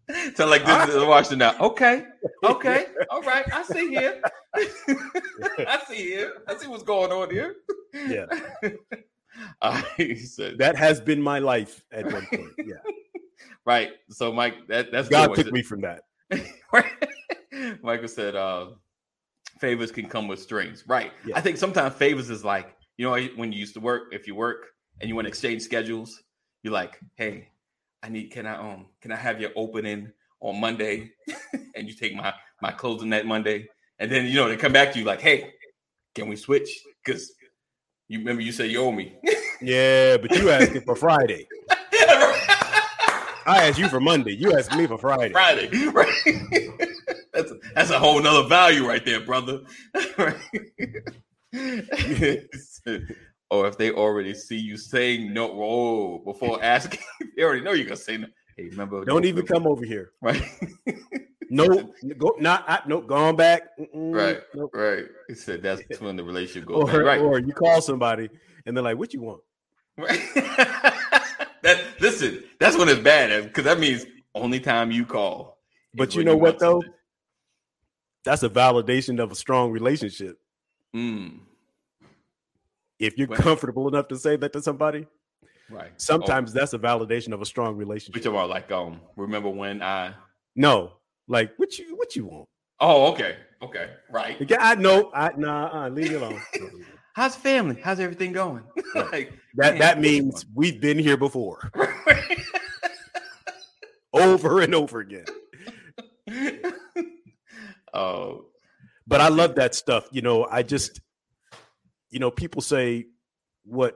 [0.35, 1.55] Sound like this is Washington now.
[1.59, 2.05] Okay,
[2.43, 3.45] okay, all right.
[3.53, 4.21] I see here.
[4.55, 6.33] I see here.
[6.47, 7.55] I see what's going on here.
[8.07, 8.25] Yeah.
[9.97, 12.51] He said, That has been my life at one point.
[12.57, 12.75] Yeah.
[13.65, 13.91] right.
[14.09, 16.01] So, Mike, that that's God took me from that.
[17.81, 18.67] Michael said, uh,
[19.59, 20.83] favors can come with strings.
[20.87, 21.11] Right.
[21.25, 21.37] Yeah.
[21.37, 24.35] I think sometimes favors is like, you know, when you used to work, if you
[24.35, 24.67] work
[24.99, 26.21] and you want to exchange schedules,
[26.63, 27.47] you're like, hey,
[28.03, 31.13] I need, can I, um, can I have your opening on Monday?
[31.75, 33.69] and you take my, my closing that Monday.
[33.97, 35.53] And then, you know, they come back to you like, hey,
[36.13, 36.83] can we switch?
[37.03, 37.33] Because
[38.09, 39.15] you remember you said you owe me.
[39.61, 41.47] Yeah, but you asked it for Friday.
[41.93, 44.35] I asked you for Monday.
[44.35, 45.31] You asked me for Friday.
[45.31, 46.11] Friday, right?
[47.33, 49.61] that's a, that's a whole nother value right there, brother.
[53.53, 56.99] Or if they already see you saying no, whoa, before asking,
[57.37, 58.27] they already know you're gonna say no.
[58.57, 59.05] Hey, remember?
[59.05, 60.11] Don't even come over here.
[60.21, 60.43] Right,
[61.49, 61.67] No,
[62.17, 62.63] go not.
[62.67, 63.77] I, no, gone back.
[63.79, 64.71] Mm-mm, right, nope.
[64.73, 65.05] right.
[65.27, 66.91] He said that's when the relationship goes.
[66.91, 67.03] Or.
[67.03, 68.29] Right, or you call somebody
[68.65, 69.41] and they're like, "What you want?"
[69.97, 70.19] right.
[70.35, 75.59] that listen, that's when it's bad because that means only time you call.
[75.93, 76.81] But you know what though?
[76.81, 76.93] something.
[78.23, 80.39] That's a validation of a strong relationship.
[80.95, 81.39] Mm,
[82.99, 85.07] If you're Well- comfortable enough to say that to somebody,
[85.69, 85.91] right.
[85.99, 88.21] sometimes that's a validation of a strong Oh, relationship.
[88.23, 89.01] talking about like um.
[89.15, 90.13] Remember when I?
[90.55, 90.93] No,
[91.27, 92.47] like what you what you want?
[92.79, 94.45] Oh, okay, okay, right.
[94.47, 95.11] Guy, I know.
[95.13, 96.41] I nah, uh, leave me alone.
[97.15, 97.79] How's family?
[97.81, 98.63] How's everything going?
[98.95, 101.71] like That man, that means we've been here before,
[104.13, 105.25] over and over again.
[107.93, 108.45] oh,
[109.05, 110.07] But I love that stuff.
[110.11, 111.01] You know, I just,
[112.13, 113.07] you know, people say
[113.65, 113.95] what,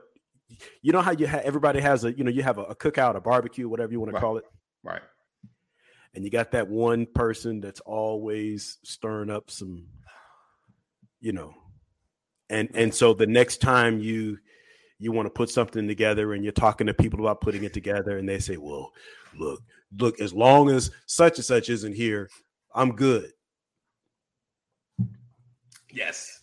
[0.82, 3.14] you know, how you have everybody has a, you know, you have a, a cookout,
[3.14, 4.20] a barbecue, whatever you want to Right.
[4.20, 4.44] call it,
[4.82, 5.02] right.
[6.14, 9.86] and you got that one person that's always stirring up some,
[11.20, 11.54] you know,
[12.50, 14.38] and and so the next time you
[14.98, 18.18] you want to put something together and you're talking to people about putting it together
[18.18, 18.90] and they say, well,
[19.38, 19.60] look,
[19.96, 22.28] look, as long as such and such isn't here,
[22.74, 23.30] I'm good.
[25.92, 26.40] Yes,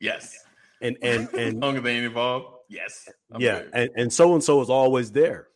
[0.00, 0.41] yes.
[0.82, 3.08] And and as and long as they ain't involved, yes.
[3.30, 5.48] I'm yeah, and and so and so is always there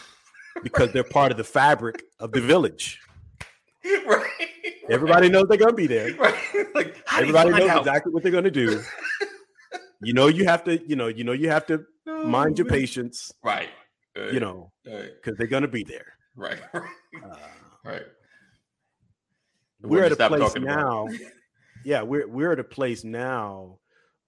[0.62, 3.00] because they're part of the fabric of the village.
[4.06, 4.26] right.
[4.88, 6.14] Everybody knows they're gonna be there.
[6.14, 6.34] Right.
[6.74, 7.78] like how do you Everybody knows out?
[7.80, 8.82] exactly what they're gonna do.
[10.02, 12.66] You know, you have to, you know, you know, you have to No, mind your
[12.66, 13.68] patience, Right.
[14.16, 14.32] Right.
[14.32, 15.10] you know, Right.
[15.22, 16.14] because they're gonna be there.
[16.36, 16.60] Right.
[16.72, 16.80] Uh,
[17.84, 18.02] right.
[19.82, 21.08] we're When at a place now.
[21.84, 23.79] Yeah, we're we're at a place now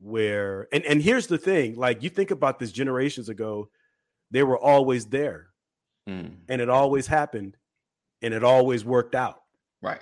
[0.03, 3.69] where, and and here's the thing: like you think about this generations ago,
[4.31, 5.49] they were always there,
[6.09, 7.57] Mm, and it always happened,
[8.23, 9.41] and it always worked out.
[9.81, 10.01] right.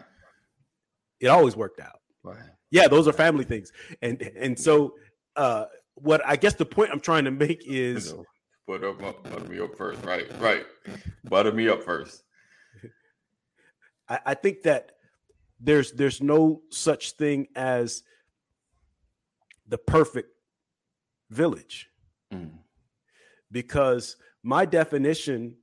[1.20, 2.00] It always worked out.
[2.22, 2.38] Right.
[2.70, 3.72] Yeah, those are family things.
[4.00, 4.94] And and so
[5.36, 8.14] uh what I guess the point I'm trying to make is
[8.66, 10.02] Butter, up- butter me up first.
[10.04, 10.26] Right.
[10.40, 10.64] Right.
[11.24, 12.22] Butter me up first.
[14.08, 14.92] I, I think that
[15.60, 18.02] there's there's no such thing as
[19.70, 20.28] the perfect
[21.30, 21.88] village
[22.32, 22.58] Mm,
[23.50, 25.56] because my definition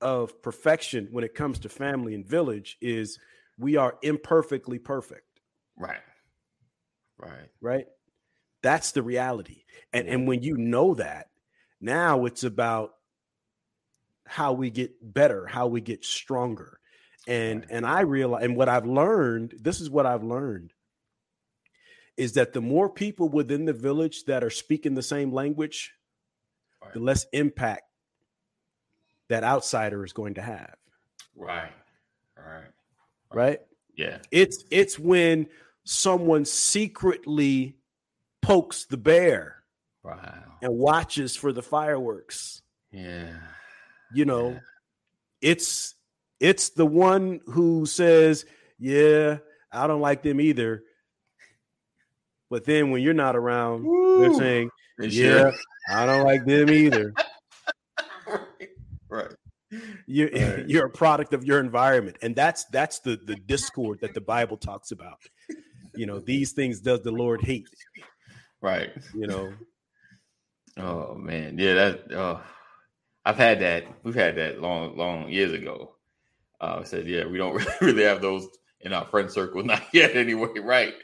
[0.00, 3.18] of perfection when it comes to family and village is
[3.58, 5.40] we are imperfectly perfect.
[5.76, 6.00] right.
[7.18, 7.48] Right.
[7.60, 7.86] right
[8.62, 11.30] that's the reality and and when you know that
[11.80, 12.92] now it's about
[14.24, 16.78] how we get better how we get stronger
[17.26, 17.68] and Right.
[17.70, 20.72] and i realize and what i've learned this is what i've learned
[22.18, 25.94] is that the more people within the village that are speaking the same language
[26.82, 26.92] Right.
[26.94, 27.82] the less impact
[29.28, 30.74] that outsider is going to have
[31.36, 31.72] Right.
[32.36, 32.64] Right.
[33.32, 33.60] right
[33.94, 34.18] Yeah.
[34.30, 35.46] it's it's when
[35.84, 37.76] someone secretly
[38.42, 39.62] pokes the bear
[40.04, 40.44] Wow.
[40.62, 42.62] and watches for the fireworks
[42.92, 43.38] Yeah.
[44.14, 44.60] you know Yeah.
[45.40, 45.94] it's
[46.40, 48.44] it's the one who says
[48.78, 49.38] yeah
[49.72, 50.84] i don't like them either
[52.50, 53.84] but then when you're not around
[54.20, 54.70] they're saying
[55.00, 55.54] yeah should.
[55.90, 57.14] i don't like them either
[59.08, 59.32] right.
[60.06, 60.68] you Right.
[60.68, 64.56] you're a product of your environment and that's that's the the discord that the bible
[64.56, 65.18] talks about
[65.94, 67.68] you know these things does the lord hate
[68.60, 68.90] Right.
[69.14, 69.52] you know
[70.80, 71.74] Oh man, yeah.
[71.74, 72.12] That.
[72.12, 72.38] Uh,
[73.24, 73.84] I've had that.
[74.04, 75.96] We've had that long, long years ago.
[76.60, 78.46] Uh, I said, yeah, we don't really, really have those
[78.80, 80.14] in our friend circle, not yet.
[80.16, 80.94] Anyway, right?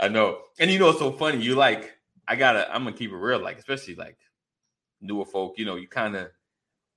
[0.00, 0.38] I know.
[0.58, 1.42] And you know, it's so funny.
[1.42, 1.92] You like,
[2.26, 2.72] I gotta.
[2.74, 3.40] I'm gonna keep it real.
[3.40, 4.16] Like, especially like
[5.00, 5.58] newer folk.
[5.58, 6.30] You know, you kind of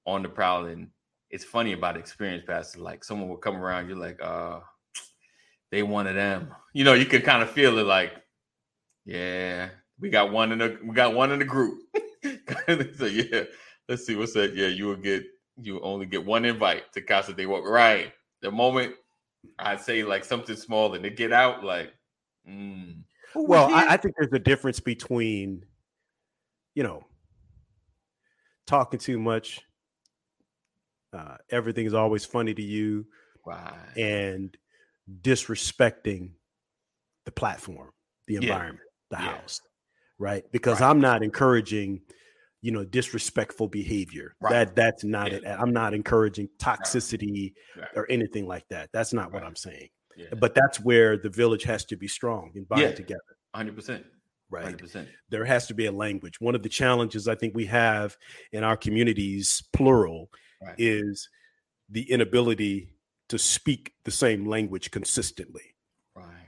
[0.06, 0.89] on the prowl, and
[1.30, 2.78] it's funny about experience passes.
[2.78, 4.60] Like someone will come around, you're like, uh,
[5.72, 6.54] they one of them.
[6.74, 8.14] You know, you can kind of feel it like,
[9.06, 11.80] yeah, we got one in the we got one in the group.
[12.97, 13.43] so yeah,
[13.89, 14.56] let's see what's that.
[14.56, 15.24] Yeah, you will get
[15.62, 17.68] you only get one invite to Casa de Walk.
[17.68, 18.14] Right.
[18.41, 18.95] The moment
[19.60, 21.93] I say like something small and they get out, like,
[22.47, 23.03] mm,
[23.35, 25.65] well, I, I think there's a difference between,
[26.75, 27.03] you know,
[28.67, 29.61] talking too much.
[31.11, 33.05] Uh, everything is always funny to you,
[33.45, 33.75] right.
[33.95, 34.57] and
[35.21, 36.31] disrespecting
[37.25, 37.91] the platform,
[38.27, 38.41] the Yeah.
[38.41, 39.35] environment, the Yeah.
[39.35, 39.61] house,
[40.17, 40.43] right?
[40.51, 40.89] Because Right.
[40.89, 42.01] I'm not encouraging,
[42.61, 44.35] you know, disrespectful behavior.
[44.41, 44.51] Right.
[44.51, 45.37] That that's not Yeah.
[45.37, 45.45] it.
[45.45, 47.53] I'm not encouraging toxicity
[47.95, 48.89] or anything like that.
[48.91, 49.89] That's not what I'm saying.
[50.18, 50.28] Yeah.
[50.38, 52.91] But that's where the village has to be strong and bind Yeah.
[52.93, 54.05] together, hundred percent.
[54.49, 54.64] right?
[54.64, 55.09] Hundred percent.
[55.30, 56.39] there has to be a language.
[56.39, 58.16] One of the challenges I think we have
[58.51, 60.30] in our communities, plural,
[60.61, 60.76] Right.
[60.78, 61.28] is
[61.89, 62.89] the inability
[63.30, 65.76] to speak the same language consistently,
[66.16, 66.47] Right.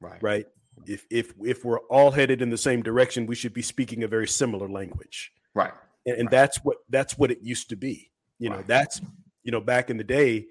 [0.00, 0.22] Right.
[0.22, 0.46] right?
[0.86, 4.08] If if if we're all headed in the same direction, we should be speaking a
[4.08, 5.32] very similar language.
[5.54, 5.72] Right.
[6.06, 6.30] And, and Right.
[6.30, 8.10] that's what that's what it used to be.
[8.38, 8.66] You know, Right.
[8.66, 9.00] that's
[9.42, 10.46] you know, back in the day,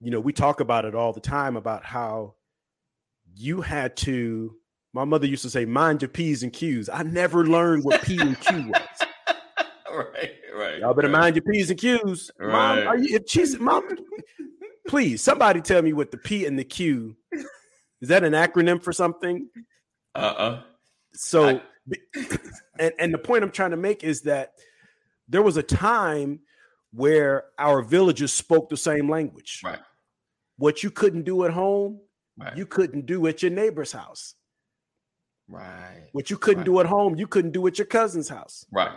[0.00, 2.34] you know, we talk about it all the time about how
[3.34, 4.54] you had to
[4.94, 6.88] my mother used to say, mind your P's and Q's.
[6.88, 9.36] I never learned what P and Q was.
[9.94, 10.32] right.
[10.56, 10.78] Right.
[10.80, 11.20] Y'all better right.
[11.20, 12.30] mind your P's and Q's.
[12.40, 13.86] Mom, are you if she's mom?
[14.88, 17.16] Please, somebody tell me what the P and the Q
[18.00, 19.48] is that an acronym for something?
[20.14, 20.62] Uh-uh.
[21.12, 21.62] So I-
[22.78, 24.52] and, and the point I'm trying to make is that
[25.28, 26.40] there was a time
[26.92, 29.60] where our villagers spoke the same language.
[29.62, 29.78] Right.
[30.58, 32.00] What you couldn't do at home,
[32.36, 32.56] Right.
[32.56, 34.34] you couldn't do at your neighbor's house.
[35.48, 36.08] right.
[36.12, 36.66] What you couldn't Right.
[36.66, 38.66] do at home, you couldn't do at your cousin's house.
[38.70, 38.92] Right.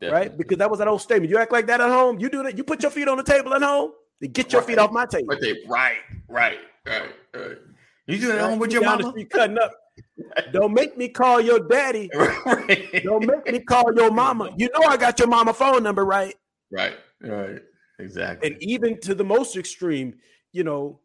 [0.00, 0.36] Right?
[0.36, 1.30] Because that was that old statement.
[1.30, 3.24] You act like that at home, you do that, you put your feet on the
[3.24, 5.34] table at home, then get your feet off my table.
[5.68, 5.96] Right,
[6.28, 7.58] right, right, right.
[8.06, 9.10] You do that at home with your down mama?
[9.10, 9.72] street cutting up.
[10.52, 12.08] Don't make me call your daddy.
[12.14, 13.02] right.
[13.02, 14.54] Don't make me call your mama.
[14.56, 16.36] You know I got your mama phone number, right?
[16.70, 16.96] Right.
[17.20, 17.62] Right.
[17.98, 18.50] Exactly.
[18.52, 20.18] And even to the most extreme,
[20.52, 21.00] you know,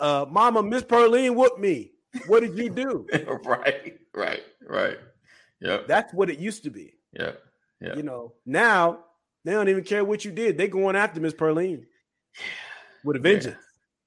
[0.00, 1.92] uh, mama, Miss Perline whooped me.
[2.26, 3.06] What did you do?
[3.44, 3.98] right.
[4.14, 4.42] Right.
[4.66, 4.96] Right.
[5.60, 5.86] Yep.
[5.88, 6.94] That's what it used to be.
[7.18, 7.42] Yep.
[7.80, 7.96] Yep.
[7.96, 9.00] You know, now
[9.44, 10.56] they don't even care what you did.
[10.58, 11.84] They going after Miss Perline
[13.04, 13.56] with a vengeance.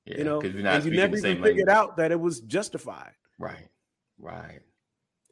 [0.05, 0.17] Yeah.
[0.17, 1.67] you know, we're and you never even figured language.
[1.69, 3.11] out that it was justified.
[3.37, 3.67] Right.
[4.19, 4.59] Right.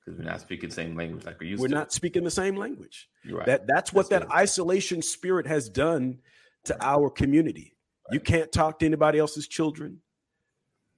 [0.05, 1.73] Because we're not speaking the same language like we used We're to.
[1.75, 3.09] not speaking the same language.
[3.29, 3.45] Right.
[3.45, 4.35] That that's what That's that it.
[4.35, 6.19] isolation spirit has done
[6.65, 7.75] to our community.
[8.11, 10.01] You can't talk to anybody else's children.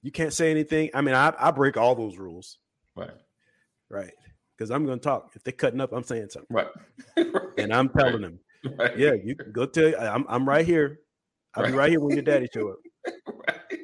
[0.02, 0.90] You can't say anything.
[0.94, 2.58] I mean, I, I break all those rules,
[2.96, 3.10] right.
[3.88, 4.12] right?
[4.56, 5.30] Because I'm going to talk.
[5.34, 6.66] If they're cutting up, I'm saying something, Right.
[7.58, 8.40] and I'm telling them,
[8.78, 8.98] right.
[8.98, 9.94] yeah, you can go tell.
[10.00, 11.00] I'm I'm right here.
[11.54, 11.78] I'll be Right.
[11.78, 12.76] right here when your daddy show up.
[13.48, 13.80] right.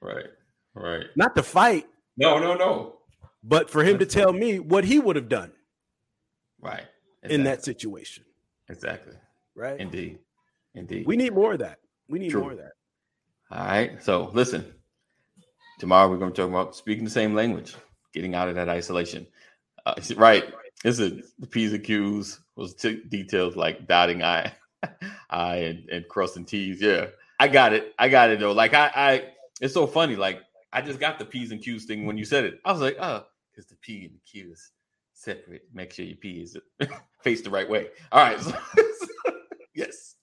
[0.00, 0.26] Right.
[0.74, 1.06] Right.
[1.16, 1.86] Not to fight,
[2.16, 2.98] No, no, no.
[3.44, 5.52] but for him to tell me what he would have done
[6.60, 6.84] Right.
[7.22, 8.24] in that situation,
[8.68, 9.14] Exactly.
[9.54, 9.78] right?
[9.78, 10.18] Indeed.
[10.74, 11.06] Indeed.
[11.06, 11.78] we need more of that.
[12.08, 12.40] We need True.
[12.40, 12.72] more of that.
[13.50, 14.02] All right.
[14.02, 14.72] So listen,
[15.82, 17.74] tomorrow we're going to talk about speaking the same language,
[18.14, 19.26] getting out of that isolation.
[19.84, 20.44] Uh, right.
[20.84, 24.52] This is the P's and Q's was t- details like dotting I,
[25.28, 26.80] I and, and crossing T's.
[26.80, 27.06] Yeah.
[27.40, 27.94] I got it.
[27.98, 28.52] I got it though.
[28.52, 29.24] Like I, I,
[29.60, 30.14] it's so funny.
[30.14, 32.60] Like I just got the P's and Q's thing when you said it.
[32.64, 34.70] I was like, oh, because the P and the Q is
[35.14, 35.62] separate.
[35.74, 36.56] Make sure your P is
[37.24, 37.88] face the right way.
[38.12, 38.40] All right.
[38.40, 38.56] So,
[39.74, 40.14] yes.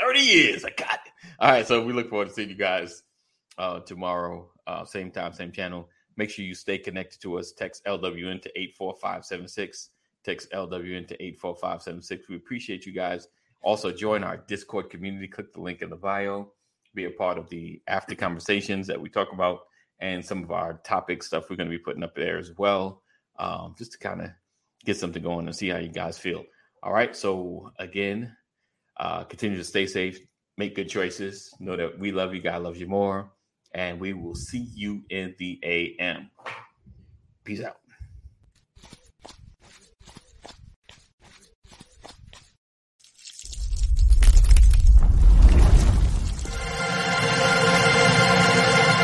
[0.00, 0.64] 30 years.
[0.64, 1.12] I got it.
[1.40, 1.66] All right.
[1.66, 3.02] So we look forward to seeing you guys
[3.58, 4.48] uh, tomorrow.
[4.66, 5.88] Uh, same time, same channel.
[6.16, 7.52] Make sure you stay connected to us.
[7.52, 9.90] Text LWN to 84576.
[10.24, 12.28] Text LWN to 84576.
[12.28, 13.28] We appreciate you guys.
[13.62, 15.28] Also, join our Discord community.
[15.28, 16.52] Click the link in the bio.
[16.94, 19.60] Be a part of the after conversations that we talk about
[20.00, 23.02] and some of our topic stuff we're going to be putting up there as well.
[23.38, 24.30] Um, just to kind of
[24.84, 26.44] get something going and see how you guys feel.
[26.82, 27.14] All right.
[27.14, 28.34] So, again,
[28.96, 30.20] uh, continue to stay safe,
[30.56, 31.52] make good choices.
[31.60, 32.40] Know that we love you.
[32.40, 33.30] God loves you more.
[33.76, 36.30] And we will see you in the AM.
[37.44, 37.76] Peace out.